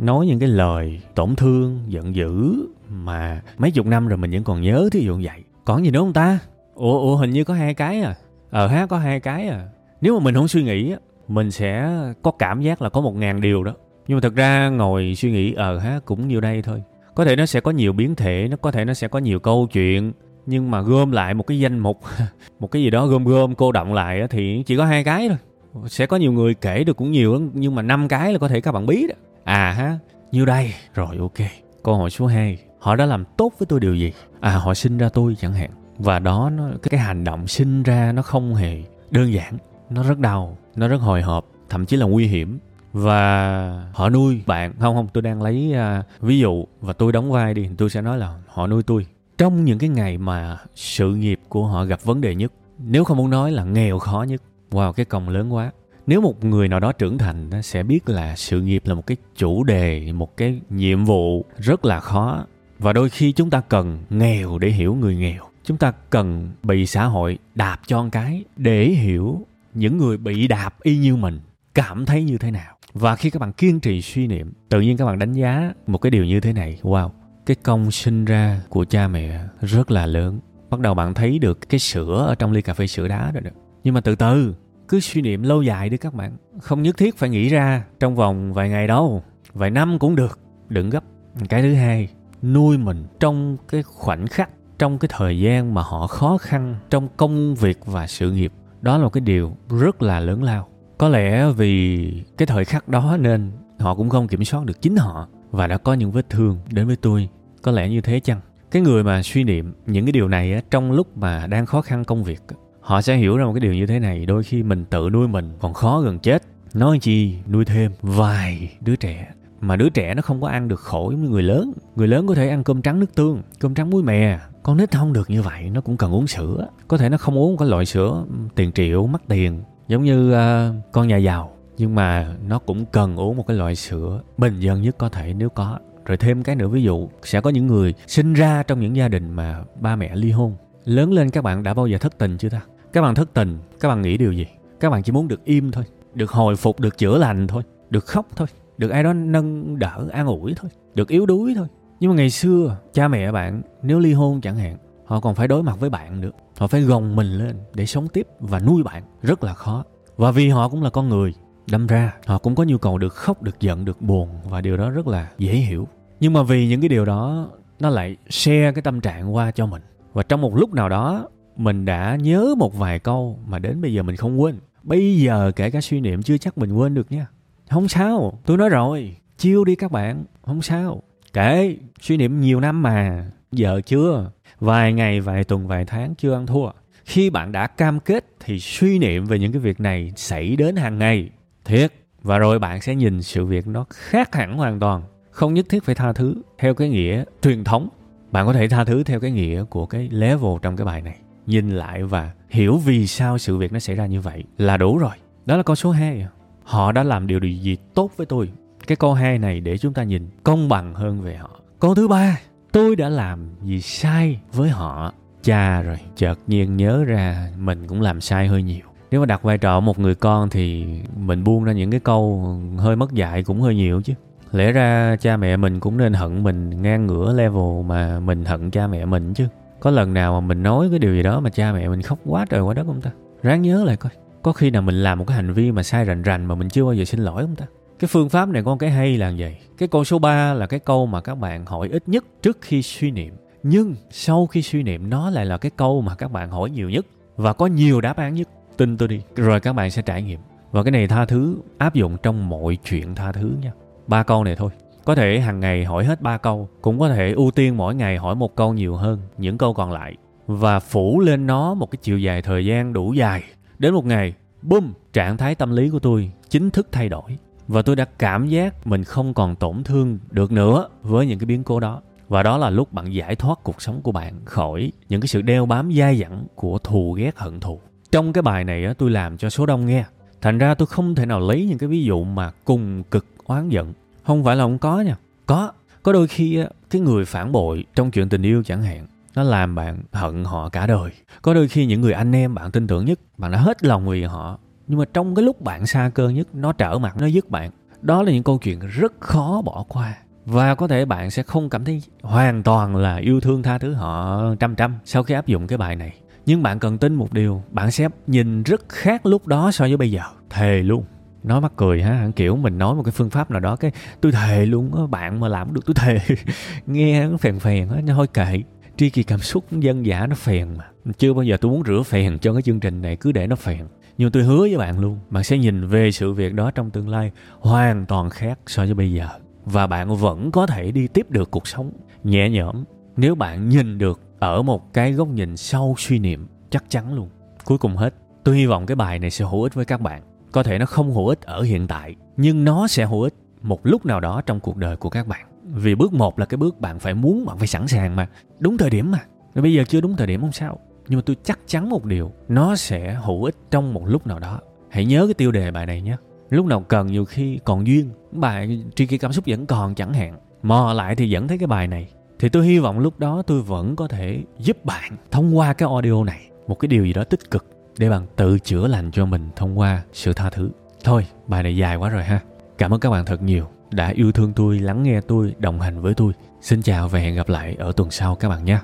nói 0.00 0.26
những 0.26 0.38
cái 0.38 0.48
lời 0.48 1.00
tổn 1.14 1.36
thương, 1.36 1.80
giận 1.88 2.14
dữ 2.14 2.54
mà 2.88 3.42
mấy 3.58 3.70
chục 3.70 3.86
năm 3.86 4.08
rồi 4.08 4.16
mình 4.16 4.30
vẫn 4.30 4.44
còn 4.44 4.62
nhớ, 4.62 4.88
thí 4.92 5.00
dụ 5.00 5.20
vậy. 5.22 5.42
Còn 5.64 5.84
gì 5.84 5.90
nữa 5.90 5.98
không 5.98 6.12
ta? 6.12 6.38
Ủa 6.74 6.98
ủa, 6.98 7.16
hình 7.16 7.30
như 7.30 7.44
có 7.44 7.54
hai 7.54 7.74
cái 7.74 8.00
à. 8.00 8.14
Ờ 8.50 8.66
ha 8.66 8.86
có 8.86 8.98
hai 8.98 9.20
cái 9.20 9.48
à. 9.48 9.68
Nếu 10.00 10.18
mà 10.18 10.24
mình 10.24 10.34
không 10.34 10.48
suy 10.48 10.62
nghĩ 10.62 10.94
mình 11.28 11.50
sẽ 11.50 11.90
có 12.22 12.30
cảm 12.30 12.60
giác 12.60 12.82
là 12.82 12.88
có 12.88 13.00
một 13.00 13.16
ngàn 13.16 13.40
điều 13.40 13.64
đó. 13.64 13.74
Nhưng 14.06 14.16
mà 14.16 14.20
thật 14.20 14.34
ra 14.34 14.68
ngồi 14.68 15.14
suy 15.16 15.32
nghĩ 15.32 15.52
ờ 15.52 15.78
ha 15.78 16.00
cũng 16.04 16.28
nhiêu 16.28 16.40
đây 16.40 16.62
thôi. 16.62 16.82
Có 17.14 17.24
thể 17.24 17.36
nó 17.36 17.46
sẽ 17.46 17.60
có 17.60 17.70
nhiều 17.70 17.92
biến 17.92 18.14
thể, 18.14 18.48
nó 18.50 18.56
có 18.56 18.70
thể 18.70 18.84
nó 18.84 18.94
sẽ 18.94 19.08
có 19.08 19.18
nhiều 19.18 19.40
câu 19.40 19.68
chuyện, 19.72 20.12
nhưng 20.46 20.70
mà 20.70 20.80
gom 20.80 21.12
lại 21.12 21.34
một 21.34 21.46
cái 21.46 21.58
danh 21.58 21.78
mục, 21.78 22.00
một 22.60 22.70
cái 22.70 22.82
gì 22.82 22.90
đó 22.90 23.06
gom 23.06 23.24
gom, 23.24 23.54
cô 23.54 23.72
động 23.72 23.94
lại 23.94 24.22
thì 24.30 24.62
chỉ 24.66 24.76
có 24.76 24.84
hai 24.84 25.04
cái 25.04 25.28
thôi 25.28 25.38
sẽ 25.86 26.06
có 26.06 26.16
nhiều 26.16 26.32
người 26.32 26.54
kể 26.54 26.84
được 26.84 26.96
cũng 26.96 27.12
nhiều 27.12 27.40
nhưng 27.52 27.74
mà 27.74 27.82
năm 27.82 28.08
cái 28.08 28.32
là 28.32 28.38
có 28.38 28.48
thể 28.48 28.60
các 28.60 28.72
bạn 28.72 28.86
biết 28.86 29.06
đó 29.08 29.14
à 29.44 29.72
ha 29.72 29.98
nhiêu 30.32 30.46
đây? 30.46 30.74
Rồi 30.94 31.16
ok. 31.20 31.48
Câu 31.82 31.96
hỏi 31.96 32.10
số 32.10 32.26
2 32.26 32.58
họ 32.78 32.96
đã 32.96 33.06
làm 33.06 33.24
tốt 33.36 33.52
với 33.58 33.66
tôi 33.66 33.80
điều 33.80 33.94
gì? 33.94 34.12
À 34.40 34.50
họ 34.50 34.74
sinh 34.74 34.98
ra 34.98 35.08
tôi 35.08 35.36
chẳng 35.40 35.52
hạn. 35.52 35.70
Và 35.98 36.18
đó 36.18 36.50
nó 36.50 36.68
cái, 36.68 36.90
cái 36.90 37.00
hành 37.00 37.24
động 37.24 37.46
sinh 37.46 37.82
ra 37.82 38.12
nó 38.12 38.22
không 38.22 38.54
hề 38.54 38.82
đơn 39.10 39.32
giản. 39.32 39.58
Nó 39.90 40.02
rất 40.02 40.18
đau 40.18 40.56
nó 40.76 40.88
rất 40.88 41.00
hồi 41.00 41.22
hộp 41.22 41.46
thậm 41.68 41.86
chí 41.86 41.96
là 41.96 42.06
nguy 42.06 42.26
hiểm. 42.26 42.58
Và 42.92 43.90
họ 43.92 44.08
nuôi 44.08 44.42
bạn. 44.46 44.72
Không 44.80 44.96
không 44.96 45.08
tôi 45.12 45.22
đang 45.22 45.42
lấy 45.42 45.74
uh, 46.00 46.04
ví 46.20 46.38
dụ 46.38 46.64
và 46.80 46.92
tôi 46.92 47.12
đóng 47.12 47.32
vai 47.32 47.54
đi. 47.54 47.68
Tôi 47.78 47.90
sẽ 47.90 48.02
nói 48.02 48.18
là 48.18 48.38
họ 48.46 48.66
nuôi 48.66 48.82
tôi. 48.82 49.06
Trong 49.38 49.64
những 49.64 49.78
cái 49.78 49.88
ngày 49.88 50.18
mà 50.18 50.58
sự 50.74 51.14
nghiệp 51.14 51.40
của 51.48 51.66
họ 51.66 51.84
gặp 51.84 52.04
vấn 52.04 52.20
đề 52.20 52.34
nhất 52.34 52.52
nếu 52.78 53.04
không 53.04 53.16
muốn 53.16 53.30
nói 53.30 53.52
là 53.52 53.64
nghèo 53.64 53.98
khó 53.98 54.22
nhất 54.22 54.42
wow, 54.72 54.92
cái 54.92 55.06
công 55.06 55.28
lớn 55.28 55.54
quá. 55.54 55.70
Nếu 56.06 56.20
một 56.20 56.44
người 56.44 56.68
nào 56.68 56.80
đó 56.80 56.92
trưởng 56.92 57.18
thành, 57.18 57.50
nó 57.50 57.62
sẽ 57.62 57.82
biết 57.82 58.08
là 58.08 58.36
sự 58.36 58.60
nghiệp 58.60 58.82
là 58.86 58.94
một 58.94 59.06
cái 59.06 59.16
chủ 59.36 59.64
đề, 59.64 60.12
một 60.12 60.36
cái 60.36 60.60
nhiệm 60.70 61.04
vụ 61.04 61.44
rất 61.58 61.84
là 61.84 62.00
khó. 62.00 62.46
Và 62.78 62.92
đôi 62.92 63.10
khi 63.10 63.32
chúng 63.32 63.50
ta 63.50 63.60
cần 63.60 63.98
nghèo 64.10 64.58
để 64.58 64.68
hiểu 64.68 64.94
người 64.94 65.16
nghèo. 65.16 65.44
Chúng 65.64 65.76
ta 65.76 65.92
cần 66.10 66.50
bị 66.62 66.86
xã 66.86 67.04
hội 67.04 67.38
đạp 67.54 67.80
cho 67.86 68.02
một 68.02 68.08
cái 68.12 68.44
để 68.56 68.84
hiểu 68.84 69.46
những 69.74 69.98
người 69.98 70.16
bị 70.16 70.48
đạp 70.48 70.74
y 70.82 70.96
như 70.96 71.16
mình, 71.16 71.40
cảm 71.74 72.06
thấy 72.06 72.24
như 72.24 72.38
thế 72.38 72.50
nào. 72.50 72.76
Và 72.94 73.16
khi 73.16 73.30
các 73.30 73.40
bạn 73.40 73.52
kiên 73.52 73.80
trì 73.80 74.02
suy 74.02 74.26
niệm, 74.26 74.52
tự 74.68 74.80
nhiên 74.80 74.96
các 74.96 75.04
bạn 75.04 75.18
đánh 75.18 75.32
giá 75.32 75.72
một 75.86 75.98
cái 75.98 76.10
điều 76.10 76.24
như 76.24 76.40
thế 76.40 76.52
này. 76.52 76.78
Wow, 76.82 77.10
cái 77.46 77.56
công 77.62 77.90
sinh 77.90 78.24
ra 78.24 78.60
của 78.68 78.84
cha 78.84 79.08
mẹ 79.08 79.40
rất 79.60 79.90
là 79.90 80.06
lớn. 80.06 80.40
Bắt 80.70 80.80
đầu 80.80 80.94
bạn 80.94 81.14
thấy 81.14 81.38
được 81.38 81.68
cái 81.68 81.78
sữa 81.78 82.24
ở 82.28 82.34
trong 82.34 82.52
ly 82.52 82.62
cà 82.62 82.74
phê 82.74 82.86
sữa 82.86 83.08
đá 83.08 83.30
rồi 83.30 83.40
đó. 83.40 83.50
Nhưng 83.84 83.94
mà 83.94 84.00
từ 84.00 84.16
từ 84.16 84.54
cứ 84.92 85.00
suy 85.00 85.22
niệm 85.22 85.42
lâu 85.42 85.62
dài 85.62 85.88
đi 85.88 85.96
các 85.96 86.14
bạn. 86.14 86.36
Không 86.60 86.82
nhất 86.82 86.96
thiết 86.96 87.16
phải 87.16 87.30
nghĩ 87.30 87.48
ra 87.48 87.84
trong 88.00 88.16
vòng 88.16 88.52
vài 88.52 88.68
ngày 88.68 88.86
đâu. 88.86 89.22
Vài 89.54 89.70
năm 89.70 89.98
cũng 89.98 90.16
được. 90.16 90.38
Đừng 90.68 90.90
gấp. 90.90 91.04
Cái 91.48 91.62
thứ 91.62 91.74
hai, 91.74 92.08
nuôi 92.42 92.78
mình 92.78 93.06
trong 93.20 93.56
cái 93.68 93.82
khoảnh 93.82 94.26
khắc, 94.26 94.50
trong 94.78 94.98
cái 94.98 95.08
thời 95.12 95.38
gian 95.40 95.74
mà 95.74 95.82
họ 95.82 96.06
khó 96.06 96.38
khăn 96.38 96.76
trong 96.90 97.08
công 97.16 97.54
việc 97.54 97.86
và 97.86 98.06
sự 98.06 98.32
nghiệp. 98.32 98.52
Đó 98.80 98.98
là 98.98 99.04
một 99.04 99.10
cái 99.10 99.20
điều 99.20 99.56
rất 99.80 100.02
là 100.02 100.20
lớn 100.20 100.42
lao. 100.42 100.68
Có 100.98 101.08
lẽ 101.08 101.50
vì 101.50 102.12
cái 102.38 102.46
thời 102.46 102.64
khắc 102.64 102.88
đó 102.88 103.16
nên 103.20 103.52
họ 103.78 103.94
cũng 103.94 104.10
không 104.10 104.28
kiểm 104.28 104.44
soát 104.44 104.64
được 104.64 104.82
chính 104.82 104.96
họ 104.96 105.28
và 105.50 105.66
đã 105.66 105.78
có 105.78 105.94
những 105.94 106.12
vết 106.12 106.30
thương 106.30 106.58
đến 106.70 106.86
với 106.86 106.96
tôi. 106.96 107.28
Có 107.62 107.72
lẽ 107.72 107.88
như 107.88 108.00
thế 108.00 108.20
chăng? 108.20 108.40
Cái 108.70 108.82
người 108.82 109.04
mà 109.04 109.22
suy 109.22 109.44
niệm 109.44 109.74
những 109.86 110.04
cái 110.04 110.12
điều 110.12 110.28
này 110.28 110.62
trong 110.70 110.92
lúc 110.92 111.16
mà 111.16 111.46
đang 111.46 111.66
khó 111.66 111.82
khăn 111.82 112.04
công 112.04 112.24
việc 112.24 112.42
họ 112.82 113.02
sẽ 113.02 113.16
hiểu 113.16 113.36
ra 113.36 113.44
một 113.44 113.52
cái 113.52 113.60
điều 113.60 113.74
như 113.74 113.86
thế 113.86 113.98
này 113.98 114.26
đôi 114.26 114.42
khi 114.42 114.62
mình 114.62 114.84
tự 114.84 115.10
nuôi 115.12 115.28
mình 115.28 115.52
còn 115.60 115.74
khó 115.74 116.00
gần 116.00 116.18
chết. 116.18 116.42
Nói 116.74 116.98
chi 116.98 117.36
nuôi 117.50 117.64
thêm 117.64 117.92
vài 118.02 118.72
đứa 118.80 118.96
trẻ. 118.96 119.28
Mà 119.60 119.76
đứa 119.76 119.88
trẻ 119.88 120.14
nó 120.14 120.22
không 120.22 120.40
có 120.40 120.48
ăn 120.48 120.68
được 120.68 120.80
khổ 120.80 121.10
giống 121.10 121.22
như 121.22 121.28
người 121.28 121.42
lớn. 121.42 121.72
Người 121.96 122.08
lớn 122.08 122.26
có 122.26 122.34
thể 122.34 122.48
ăn 122.48 122.64
cơm 122.64 122.82
trắng 122.82 123.00
nước 123.00 123.14
tương 123.14 123.42
cơm 123.60 123.74
trắng 123.74 123.90
muối 123.90 124.02
mè. 124.02 124.38
Con 124.62 124.76
nít 124.76 124.96
không 124.96 125.12
được 125.12 125.30
như 125.30 125.42
vậy 125.42 125.70
nó 125.70 125.80
cũng 125.80 125.96
cần 125.96 126.14
uống 126.14 126.26
sữa. 126.26 126.68
Có 126.88 126.96
thể 126.96 127.08
nó 127.08 127.16
không 127.16 127.38
uống 127.38 127.56
cái 127.56 127.68
loại 127.68 127.86
sữa 127.86 128.24
tiền 128.54 128.72
triệu 128.72 129.06
mắc 129.06 129.22
tiền 129.28 129.62
giống 129.88 130.02
như 130.02 130.32
uh, 130.32 130.92
con 130.92 131.08
nhà 131.08 131.16
giàu. 131.16 131.56
Nhưng 131.78 131.94
mà 131.94 132.34
nó 132.48 132.58
cũng 132.58 132.84
cần 132.86 133.16
uống 133.16 133.36
một 133.36 133.46
cái 133.46 133.56
loại 133.56 133.76
sữa 133.76 134.20
bình 134.38 134.60
dân 134.60 134.82
nhất 134.82 134.94
có 134.98 135.08
thể 135.08 135.34
nếu 135.34 135.48
có. 135.48 135.78
Rồi 136.04 136.16
thêm 136.16 136.42
cái 136.42 136.56
nữa 136.56 136.68
ví 136.68 136.82
dụ 136.82 137.08
sẽ 137.22 137.40
có 137.40 137.50
những 137.50 137.66
người 137.66 137.94
sinh 138.06 138.32
ra 138.32 138.62
trong 138.62 138.80
những 138.80 138.96
gia 138.96 139.08
đình 139.08 139.30
mà 139.30 139.64
ba 139.80 139.96
mẹ 139.96 140.16
ly 140.16 140.30
hôn. 140.30 140.56
Lớn 140.84 141.12
lên 141.12 141.30
các 141.30 141.44
bạn 141.44 141.62
đã 141.62 141.74
bao 141.74 141.86
giờ 141.86 141.98
thất 141.98 142.18
tình 142.18 142.38
chưa 142.38 142.48
ta? 142.48 142.60
Các 142.92 143.02
bạn 143.02 143.14
thất 143.14 143.34
tình, 143.34 143.58
các 143.80 143.88
bạn 143.88 144.02
nghĩ 144.02 144.16
điều 144.16 144.32
gì? 144.32 144.46
Các 144.80 144.90
bạn 144.90 145.02
chỉ 145.02 145.12
muốn 145.12 145.28
được 145.28 145.44
im 145.44 145.70
thôi, 145.70 145.84
được 146.14 146.30
hồi 146.30 146.56
phục, 146.56 146.80
được 146.80 146.98
chữa 146.98 147.18
lành 147.18 147.46
thôi, 147.46 147.62
được 147.90 148.04
khóc 148.04 148.26
thôi, 148.36 148.46
được 148.78 148.88
ai 148.88 149.02
đó 149.02 149.12
nâng 149.12 149.78
đỡ, 149.78 150.06
an 150.12 150.26
ủi 150.26 150.54
thôi, 150.56 150.70
được 150.94 151.08
yếu 151.08 151.26
đuối 151.26 151.54
thôi. 151.56 151.66
Nhưng 152.00 152.10
mà 152.10 152.16
ngày 152.16 152.30
xưa, 152.30 152.76
cha 152.92 153.08
mẹ 153.08 153.32
bạn, 153.32 153.62
nếu 153.82 153.98
ly 153.98 154.12
hôn 154.12 154.40
chẳng 154.40 154.56
hạn, 154.56 154.76
họ 155.04 155.20
còn 155.20 155.34
phải 155.34 155.48
đối 155.48 155.62
mặt 155.62 155.80
với 155.80 155.90
bạn 155.90 156.20
nữa. 156.20 156.30
Họ 156.58 156.66
phải 156.66 156.82
gồng 156.82 157.16
mình 157.16 157.26
lên 157.26 157.56
để 157.74 157.86
sống 157.86 158.08
tiếp 158.08 158.26
và 158.40 158.58
nuôi 158.58 158.82
bạn, 158.82 159.02
rất 159.22 159.44
là 159.44 159.54
khó. 159.54 159.84
Và 160.16 160.30
vì 160.30 160.48
họ 160.48 160.68
cũng 160.68 160.82
là 160.82 160.90
con 160.90 161.08
người, 161.08 161.34
đâm 161.70 161.86
ra 161.86 162.12
họ 162.26 162.38
cũng 162.38 162.54
có 162.54 162.64
nhu 162.64 162.78
cầu 162.78 162.98
được 162.98 163.14
khóc, 163.14 163.42
được 163.42 163.60
giận, 163.60 163.84
được 163.84 164.02
buồn 164.02 164.28
và 164.50 164.60
điều 164.60 164.76
đó 164.76 164.90
rất 164.90 165.06
là 165.06 165.30
dễ 165.38 165.52
hiểu. 165.52 165.88
Nhưng 166.20 166.32
mà 166.32 166.42
vì 166.42 166.68
những 166.68 166.80
cái 166.80 166.88
điều 166.88 167.04
đó, 167.04 167.48
nó 167.80 167.90
lại 167.90 168.16
share 168.30 168.72
cái 168.74 168.82
tâm 168.82 169.00
trạng 169.00 169.34
qua 169.34 169.50
cho 169.50 169.66
mình. 169.66 169.82
Và 170.12 170.22
trong 170.22 170.40
một 170.40 170.56
lúc 170.56 170.72
nào 170.72 170.88
đó 170.88 171.28
mình 171.56 171.84
đã 171.84 172.16
nhớ 172.16 172.54
một 172.58 172.78
vài 172.78 172.98
câu 172.98 173.38
mà 173.46 173.58
đến 173.58 173.80
bây 173.80 173.94
giờ 173.94 174.02
mình 174.02 174.16
không 174.16 174.40
quên. 174.40 174.58
Bây 174.82 175.16
giờ 175.16 175.52
kể 175.56 175.70
cả 175.70 175.80
suy 175.80 176.00
niệm 176.00 176.22
chưa 176.22 176.38
chắc 176.38 176.58
mình 176.58 176.72
quên 176.72 176.94
được 176.94 177.12
nha. 177.12 177.26
Không 177.70 177.88
sao, 177.88 178.38
tôi 178.46 178.58
nói 178.58 178.68
rồi. 178.68 179.16
Chiêu 179.38 179.64
đi 179.64 179.74
các 179.74 179.92
bạn, 179.92 180.24
không 180.42 180.62
sao. 180.62 181.02
Kể, 181.32 181.76
suy 182.00 182.16
niệm 182.16 182.40
nhiều 182.40 182.60
năm 182.60 182.82
mà, 182.82 183.26
giờ 183.52 183.80
chưa? 183.86 184.30
Vài 184.60 184.92
ngày, 184.92 185.20
vài 185.20 185.44
tuần, 185.44 185.66
vài 185.66 185.84
tháng 185.84 186.14
chưa 186.14 186.34
ăn 186.34 186.46
thua. 186.46 186.70
Khi 187.04 187.30
bạn 187.30 187.52
đã 187.52 187.66
cam 187.66 188.00
kết 188.00 188.24
thì 188.40 188.58
suy 188.60 188.98
niệm 188.98 189.24
về 189.24 189.38
những 189.38 189.52
cái 189.52 189.60
việc 189.60 189.80
này 189.80 190.12
xảy 190.16 190.56
đến 190.56 190.76
hàng 190.76 190.98
ngày. 190.98 191.30
Thiệt, 191.64 191.92
và 192.22 192.38
rồi 192.38 192.58
bạn 192.58 192.80
sẽ 192.80 192.94
nhìn 192.94 193.22
sự 193.22 193.44
việc 193.44 193.66
nó 193.66 193.86
khác 193.90 194.34
hẳn 194.34 194.56
hoàn 194.56 194.80
toàn. 194.80 195.02
Không 195.30 195.54
nhất 195.54 195.66
thiết 195.68 195.84
phải 195.84 195.94
tha 195.94 196.12
thứ 196.12 196.34
theo 196.58 196.74
cái 196.74 196.88
nghĩa 196.88 197.24
truyền 197.42 197.64
thống. 197.64 197.88
Bạn 198.30 198.46
có 198.46 198.52
thể 198.52 198.68
tha 198.68 198.84
thứ 198.84 199.02
theo 199.04 199.20
cái 199.20 199.30
nghĩa 199.30 199.64
của 199.64 199.86
cái 199.86 200.08
level 200.12 200.52
trong 200.62 200.76
cái 200.76 200.84
bài 200.84 201.02
này 201.02 201.16
nhìn 201.46 201.70
lại 201.70 202.02
và 202.02 202.30
hiểu 202.50 202.76
vì 202.76 203.06
sao 203.06 203.38
sự 203.38 203.56
việc 203.56 203.72
nó 203.72 203.78
xảy 203.78 203.96
ra 203.96 204.06
như 204.06 204.20
vậy 204.20 204.44
là 204.58 204.76
đủ 204.76 204.98
rồi. 204.98 205.14
Đó 205.46 205.56
là 205.56 205.62
câu 205.62 205.76
số 205.76 205.90
2 205.90 206.26
họ 206.64 206.92
đã 206.92 207.02
làm 207.02 207.26
điều 207.26 207.40
gì 207.40 207.76
tốt 207.94 208.10
với 208.16 208.26
tôi? 208.26 208.48
Cái 208.86 208.96
câu 208.96 209.14
2 209.14 209.38
này 209.38 209.60
để 209.60 209.78
chúng 209.78 209.92
ta 209.92 210.02
nhìn 210.02 210.30
công 210.42 210.68
bằng 210.68 210.94
hơn 210.94 211.20
về 211.20 211.36
họ. 211.36 211.50
Câu 211.80 211.94
thứ 211.94 212.08
ba, 212.08 212.40
tôi 212.72 212.96
đã 212.96 213.08
làm 213.08 213.48
gì 213.62 213.80
sai 213.80 214.40
với 214.52 214.70
họ? 214.70 215.12
Cha 215.42 215.82
rồi, 215.82 215.96
chợt 216.16 216.38
nhiên 216.46 216.76
nhớ 216.76 217.04
ra 217.04 217.48
mình 217.58 217.86
cũng 217.86 218.00
làm 218.00 218.20
sai 218.20 218.48
hơi 218.48 218.62
nhiều. 218.62 218.86
Nếu 219.10 219.20
mà 219.20 219.26
đặt 219.26 219.42
vai 219.42 219.58
trò 219.58 219.80
một 219.80 219.98
người 219.98 220.14
con 220.14 220.50
thì 220.50 220.86
mình 221.16 221.44
buông 221.44 221.64
ra 221.64 221.72
những 221.72 221.90
cái 221.90 222.00
câu 222.00 222.48
hơi 222.78 222.96
mất 222.96 223.12
dạy 223.12 223.42
cũng 223.42 223.60
hơi 223.60 223.74
nhiều 223.74 224.02
chứ. 224.02 224.12
Lẽ 224.52 224.72
ra 224.72 225.16
cha 225.20 225.36
mẹ 225.36 225.56
mình 225.56 225.80
cũng 225.80 225.96
nên 225.96 226.12
hận 226.12 226.42
mình 226.42 226.82
ngang 226.82 227.06
ngửa 227.06 227.32
level 227.32 227.86
mà 227.86 228.20
mình 228.20 228.44
hận 228.44 228.70
cha 228.70 228.86
mẹ 228.86 229.04
mình 229.04 229.34
chứ 229.34 229.46
có 229.82 229.90
lần 229.90 230.14
nào 230.14 230.40
mà 230.40 230.46
mình 230.46 230.62
nói 230.62 230.88
cái 230.90 230.98
điều 230.98 231.14
gì 231.14 231.22
đó 231.22 231.40
mà 231.40 231.50
cha 231.50 231.72
mẹ 231.72 231.88
mình 231.88 232.02
khóc 232.02 232.18
quá 232.24 232.46
trời 232.50 232.60
quá 232.60 232.74
đất 232.74 232.86
không 232.86 233.00
ta? 233.00 233.10
Ráng 233.42 233.62
nhớ 233.62 233.84
lại 233.84 233.96
coi, 233.96 234.12
có 234.42 234.52
khi 234.52 234.70
nào 234.70 234.82
mình 234.82 234.94
làm 234.94 235.18
một 235.18 235.24
cái 235.24 235.36
hành 235.36 235.52
vi 235.52 235.72
mà 235.72 235.82
sai 235.82 236.04
rành 236.04 236.22
rành 236.22 236.44
mà 236.44 236.54
mình 236.54 236.68
chưa 236.68 236.84
bao 236.84 236.94
giờ 236.94 237.04
xin 237.04 237.20
lỗi 237.20 237.42
không 237.42 237.56
ta? 237.56 237.66
Cái 237.98 238.08
phương 238.08 238.28
pháp 238.28 238.48
này 238.48 238.62
có 238.62 238.76
cái 238.78 238.90
hay 238.90 239.18
là 239.18 239.32
vậy? 239.38 239.56
Cái 239.78 239.88
câu 239.88 240.04
số 240.04 240.18
3 240.18 240.54
là 240.54 240.66
cái 240.66 240.80
câu 240.80 241.06
mà 241.06 241.20
các 241.20 241.34
bạn 241.34 241.66
hỏi 241.66 241.88
ít 241.92 242.02
nhất 242.08 242.24
trước 242.42 242.58
khi 242.60 242.82
suy 242.82 243.10
niệm. 243.10 243.34
Nhưng 243.62 243.94
sau 244.10 244.46
khi 244.46 244.62
suy 244.62 244.82
niệm, 244.82 245.10
nó 245.10 245.30
lại 245.30 245.46
là 245.46 245.58
cái 245.58 245.70
câu 245.76 246.00
mà 246.00 246.14
các 246.14 246.32
bạn 246.32 246.50
hỏi 246.50 246.70
nhiều 246.70 246.90
nhất 246.90 247.06
và 247.36 247.52
có 247.52 247.66
nhiều 247.66 248.00
đáp 248.00 248.16
án 248.16 248.34
nhất. 248.34 248.48
Tin 248.76 248.96
tôi 248.96 249.08
đi, 249.08 249.22
rồi 249.36 249.60
các 249.60 249.72
bạn 249.72 249.90
sẽ 249.90 250.02
trải 250.02 250.22
nghiệm. 250.22 250.40
Và 250.70 250.82
cái 250.82 250.90
này 250.90 251.06
tha 251.06 251.24
thứ, 251.24 251.56
áp 251.78 251.94
dụng 251.94 252.16
trong 252.22 252.48
mọi 252.48 252.78
chuyện 252.84 253.14
tha 253.14 253.32
thứ 253.32 253.52
nha. 253.62 253.72
Ba 254.06 254.22
câu 254.22 254.44
này 254.44 254.56
thôi 254.56 254.70
có 255.04 255.14
thể 255.14 255.40
hàng 255.40 255.60
ngày 255.60 255.84
hỏi 255.84 256.04
hết 256.04 256.20
ba 256.20 256.38
câu, 256.38 256.68
cũng 256.82 256.98
có 256.98 257.08
thể 257.08 257.32
ưu 257.32 257.50
tiên 257.50 257.76
mỗi 257.76 257.94
ngày 257.94 258.16
hỏi 258.16 258.34
một 258.34 258.56
câu 258.56 258.74
nhiều 258.74 258.96
hơn 258.96 259.20
những 259.38 259.58
câu 259.58 259.74
còn 259.74 259.92
lại. 259.92 260.16
Và 260.46 260.80
phủ 260.80 261.20
lên 261.20 261.46
nó 261.46 261.74
một 261.74 261.90
cái 261.90 261.98
chiều 262.02 262.18
dài 262.18 262.42
thời 262.42 262.66
gian 262.66 262.92
đủ 262.92 263.12
dài. 263.12 263.42
Đến 263.78 263.94
một 263.94 264.06
ngày, 264.06 264.34
bum, 264.62 264.92
trạng 265.12 265.36
thái 265.36 265.54
tâm 265.54 265.76
lý 265.76 265.90
của 265.90 265.98
tôi 265.98 266.30
chính 266.50 266.70
thức 266.70 266.88
thay 266.92 267.08
đổi. 267.08 267.38
Và 267.68 267.82
tôi 267.82 267.96
đã 267.96 268.04
cảm 268.18 268.48
giác 268.48 268.86
mình 268.86 269.04
không 269.04 269.34
còn 269.34 269.56
tổn 269.56 269.84
thương 269.84 270.18
được 270.30 270.52
nữa 270.52 270.88
với 271.02 271.26
những 271.26 271.38
cái 271.38 271.46
biến 271.46 271.64
cố 271.64 271.80
đó. 271.80 272.02
Và 272.28 272.42
đó 272.42 272.58
là 272.58 272.70
lúc 272.70 272.92
bạn 272.92 273.14
giải 273.14 273.36
thoát 273.36 273.58
cuộc 273.62 273.82
sống 273.82 274.02
của 274.02 274.12
bạn 274.12 274.34
khỏi 274.44 274.92
những 275.08 275.20
cái 275.20 275.28
sự 275.28 275.42
đeo 275.42 275.66
bám 275.66 275.92
dai 275.92 276.16
dẳng 276.16 276.46
của 276.54 276.78
thù 276.78 277.12
ghét 277.12 277.38
hận 277.38 277.60
thù. 277.60 277.80
Trong 278.12 278.32
cái 278.32 278.42
bài 278.42 278.64
này 278.64 278.94
tôi 278.98 279.10
làm 279.10 279.36
cho 279.36 279.50
số 279.50 279.66
đông 279.66 279.86
nghe. 279.86 280.04
Thành 280.40 280.58
ra 280.58 280.74
tôi 280.74 280.86
không 280.86 281.14
thể 281.14 281.26
nào 281.26 281.40
lấy 281.40 281.66
những 281.66 281.78
cái 281.78 281.88
ví 281.88 282.04
dụ 282.04 282.24
mà 282.24 282.50
cùng 282.64 283.02
cực 283.02 283.26
oán 283.44 283.68
giận 283.68 283.92
không 284.24 284.44
phải 284.44 284.56
là 284.56 284.64
không 284.64 284.78
có 284.78 285.00
nha. 285.00 285.16
Có. 285.46 285.72
Có 286.02 286.12
đôi 286.12 286.26
khi 286.26 286.64
cái 286.90 287.00
người 287.00 287.24
phản 287.24 287.52
bội 287.52 287.84
trong 287.94 288.10
chuyện 288.10 288.28
tình 288.28 288.42
yêu 288.42 288.62
chẳng 288.62 288.82
hạn, 288.82 289.06
nó 289.34 289.42
làm 289.42 289.74
bạn 289.74 290.02
hận 290.12 290.44
họ 290.44 290.68
cả 290.68 290.86
đời. 290.86 291.10
Có 291.42 291.54
đôi 291.54 291.68
khi 291.68 291.86
những 291.86 292.00
người 292.00 292.12
anh 292.12 292.32
em 292.36 292.54
bạn 292.54 292.70
tin 292.70 292.86
tưởng 292.86 293.04
nhất, 293.04 293.18
bạn 293.38 293.50
đã 293.50 293.58
hết 293.58 293.84
lòng 293.84 294.08
vì 294.08 294.24
họ, 294.24 294.58
nhưng 294.88 294.98
mà 294.98 295.04
trong 295.12 295.34
cái 295.34 295.44
lúc 295.44 295.60
bạn 295.60 295.86
xa 295.86 296.10
cơ 296.14 296.28
nhất, 296.28 296.48
nó 296.54 296.72
trở 296.72 296.98
mặt, 296.98 297.16
nó 297.20 297.26
dứt 297.26 297.50
bạn. 297.50 297.70
Đó 298.02 298.22
là 298.22 298.32
những 298.32 298.42
câu 298.42 298.58
chuyện 298.58 298.78
rất 298.80 299.12
khó 299.20 299.62
bỏ 299.64 299.84
qua. 299.88 300.14
Và 300.44 300.74
có 300.74 300.88
thể 300.88 301.04
bạn 301.04 301.30
sẽ 301.30 301.42
không 301.42 301.70
cảm 301.70 301.84
thấy 301.84 302.02
hoàn 302.22 302.62
toàn 302.62 302.96
là 302.96 303.16
yêu 303.16 303.40
thương 303.40 303.62
tha 303.62 303.78
thứ 303.78 303.92
họ 303.94 304.42
trăm 304.54 304.74
trăm 304.74 304.94
sau 305.04 305.22
khi 305.22 305.34
áp 305.34 305.46
dụng 305.46 305.66
cái 305.66 305.78
bài 305.78 305.96
này. 305.96 306.12
Nhưng 306.46 306.62
bạn 306.62 306.78
cần 306.78 306.98
tin 306.98 307.14
một 307.14 307.32
điều, 307.32 307.62
bạn 307.70 307.90
sẽ 307.90 308.08
nhìn 308.26 308.62
rất 308.62 308.88
khác 308.88 309.26
lúc 309.26 309.46
đó 309.46 309.70
so 309.70 309.84
với 309.84 309.96
bây 309.96 310.10
giờ. 310.10 310.22
Thề 310.50 310.82
luôn 310.82 311.04
nói 311.44 311.60
mắc 311.60 311.72
cười 311.76 312.02
ha 312.02 312.28
kiểu 312.36 312.56
mình 312.56 312.78
nói 312.78 312.94
một 312.94 313.02
cái 313.02 313.12
phương 313.12 313.30
pháp 313.30 313.50
nào 313.50 313.60
đó 313.60 313.76
cái 313.76 313.90
tôi 314.20 314.32
thề 314.32 314.66
luôn 314.66 314.94
á, 314.94 315.02
bạn 315.10 315.40
mà 315.40 315.48
làm 315.48 315.74
được 315.74 315.86
tôi 315.86 315.94
thề. 315.94 316.18
Nghe 316.86 317.26
nó 317.26 317.36
phèn 317.36 317.58
phèn 317.58 317.88
á 317.88 318.00
thôi 318.06 318.26
kệ. 318.34 318.62
Tri 318.96 319.10
kỳ 319.10 319.22
cảm 319.22 319.40
xúc 319.40 319.64
dân 319.72 320.06
giả 320.06 320.26
nó 320.26 320.34
phèn 320.34 320.68
mà. 320.78 320.84
Chưa 321.18 321.32
bao 321.32 321.42
giờ 321.42 321.56
tôi 321.60 321.72
muốn 321.72 321.82
rửa 321.86 322.02
phèn 322.02 322.38
cho 322.38 322.52
cái 322.52 322.62
chương 322.62 322.80
trình 322.80 323.02
này, 323.02 323.16
cứ 323.16 323.32
để 323.32 323.46
nó 323.46 323.56
phèn. 323.56 323.86
Nhưng 324.18 324.30
tôi 324.30 324.42
hứa 324.42 324.58
với 324.58 324.76
bạn 324.76 324.98
luôn, 324.98 325.18
bạn 325.30 325.44
sẽ 325.44 325.58
nhìn 325.58 325.86
về 325.86 326.10
sự 326.10 326.32
việc 326.32 326.54
đó 326.54 326.70
trong 326.70 326.90
tương 326.90 327.08
lai 327.08 327.30
hoàn 327.60 328.06
toàn 328.06 328.30
khác 328.30 328.58
so 328.66 328.84
với 328.84 328.94
bây 328.94 329.12
giờ. 329.12 329.28
Và 329.64 329.86
bạn 329.86 330.16
vẫn 330.16 330.50
có 330.50 330.66
thể 330.66 330.90
đi 330.90 331.08
tiếp 331.08 331.30
được 331.30 331.50
cuộc 331.50 331.68
sống 331.68 331.92
nhẹ 332.24 332.50
nhõm 332.50 332.84
nếu 333.16 333.34
bạn 333.34 333.68
nhìn 333.68 333.98
được 333.98 334.20
ở 334.38 334.62
một 334.62 334.92
cái 334.92 335.12
góc 335.12 335.28
nhìn 335.28 335.56
sâu 335.56 335.94
suy 335.98 336.18
niệm, 336.18 336.46
chắc 336.70 336.84
chắn 336.88 337.14
luôn. 337.14 337.28
Cuối 337.64 337.78
cùng 337.78 337.96
hết, 337.96 338.14
tôi 338.44 338.56
hy 338.56 338.66
vọng 338.66 338.86
cái 338.86 338.94
bài 338.94 339.18
này 339.18 339.30
sẽ 339.30 339.44
hữu 339.44 339.62
ích 339.62 339.74
với 339.74 339.84
các 339.84 340.00
bạn 340.00 340.22
có 340.52 340.62
thể 340.62 340.78
nó 340.78 340.86
không 340.86 341.14
hữu 341.14 341.28
ích 341.28 341.42
ở 341.42 341.62
hiện 341.62 341.86
tại, 341.86 342.14
nhưng 342.36 342.64
nó 342.64 342.88
sẽ 342.88 343.04
hữu 343.04 343.22
ích 343.22 343.34
một 343.62 343.80
lúc 343.86 344.06
nào 344.06 344.20
đó 344.20 344.42
trong 344.46 344.60
cuộc 344.60 344.76
đời 344.76 344.96
của 344.96 345.10
các 345.10 345.26
bạn. 345.26 345.46
Vì 345.74 345.94
bước 345.94 346.12
một 346.12 346.38
là 346.38 346.46
cái 346.46 346.56
bước 346.56 346.80
bạn 346.80 346.98
phải 346.98 347.14
muốn, 347.14 347.44
bạn 347.46 347.58
phải 347.58 347.66
sẵn 347.66 347.88
sàng 347.88 348.16
mà. 348.16 348.28
Đúng 348.58 348.78
thời 348.78 348.90
điểm 348.90 349.10
mà. 349.10 349.18
Bây 349.54 349.72
giờ 349.72 349.84
chưa 349.88 350.00
đúng 350.00 350.16
thời 350.16 350.26
điểm 350.26 350.40
không 350.40 350.52
sao. 350.52 350.78
Nhưng 351.08 351.18
mà 351.18 351.22
tôi 351.26 351.36
chắc 351.44 351.58
chắn 351.66 351.88
một 351.88 352.04
điều, 352.04 352.32
nó 352.48 352.76
sẽ 352.76 353.14
hữu 353.24 353.44
ích 353.44 353.56
trong 353.70 353.94
một 353.94 354.02
lúc 354.06 354.26
nào 354.26 354.38
đó. 354.38 354.60
Hãy 354.90 355.04
nhớ 355.04 355.26
cái 355.26 355.34
tiêu 355.34 355.52
đề 355.52 355.70
bài 355.70 355.86
này 355.86 356.02
nhé. 356.02 356.16
Lúc 356.50 356.66
nào 356.66 356.80
cần 356.80 357.06
nhiều 357.06 357.24
khi 357.24 357.58
còn 357.64 357.86
duyên. 357.86 358.10
Bài 358.32 358.84
tri 358.94 359.06
kỷ 359.06 359.18
cảm 359.18 359.32
xúc 359.32 359.44
vẫn 359.46 359.66
còn 359.66 359.94
chẳng 359.94 360.12
hạn. 360.14 360.38
Mò 360.62 360.92
lại 360.92 361.16
thì 361.16 361.34
vẫn 361.34 361.48
thấy 361.48 361.58
cái 361.58 361.66
bài 361.66 361.86
này. 361.86 362.08
Thì 362.38 362.48
tôi 362.48 362.66
hy 362.66 362.78
vọng 362.78 362.98
lúc 362.98 363.18
đó 363.18 363.42
tôi 363.46 363.62
vẫn 363.62 363.96
có 363.96 364.08
thể 364.08 364.42
giúp 364.58 364.84
bạn 364.84 365.12
thông 365.30 365.58
qua 365.58 365.72
cái 365.72 365.88
audio 365.88 366.24
này. 366.24 366.48
Một 366.66 366.74
cái 366.74 366.88
điều 366.88 367.04
gì 367.04 367.12
đó 367.12 367.24
tích 367.24 367.50
cực 367.50 367.66
để 367.98 368.10
bạn 368.10 368.26
tự 368.36 368.58
chữa 368.58 368.86
lành 368.86 369.10
cho 369.10 369.26
mình 369.26 369.48
thông 369.56 369.78
qua 369.78 370.02
sự 370.12 370.32
tha 370.32 370.50
thứ. 370.50 370.70
Thôi, 371.04 371.26
bài 371.46 371.62
này 371.62 371.76
dài 371.76 371.96
quá 371.96 372.08
rồi 372.08 372.24
ha. 372.24 372.40
Cảm 372.78 372.94
ơn 372.94 373.00
các 373.00 373.10
bạn 373.10 373.24
thật 373.24 373.42
nhiều 373.42 373.68
đã 373.90 374.08
yêu 374.08 374.32
thương 374.32 374.52
tôi, 374.52 374.78
lắng 374.78 375.02
nghe 375.02 375.20
tôi, 375.20 375.54
đồng 375.58 375.80
hành 375.80 376.00
với 376.00 376.14
tôi. 376.14 376.32
Xin 376.60 376.82
chào 376.82 377.08
và 377.08 377.18
hẹn 377.18 377.34
gặp 377.34 377.48
lại 377.48 377.76
ở 377.78 377.92
tuần 377.92 378.10
sau 378.10 378.34
các 378.34 378.48
bạn 378.48 378.64
nhé. 378.64 378.78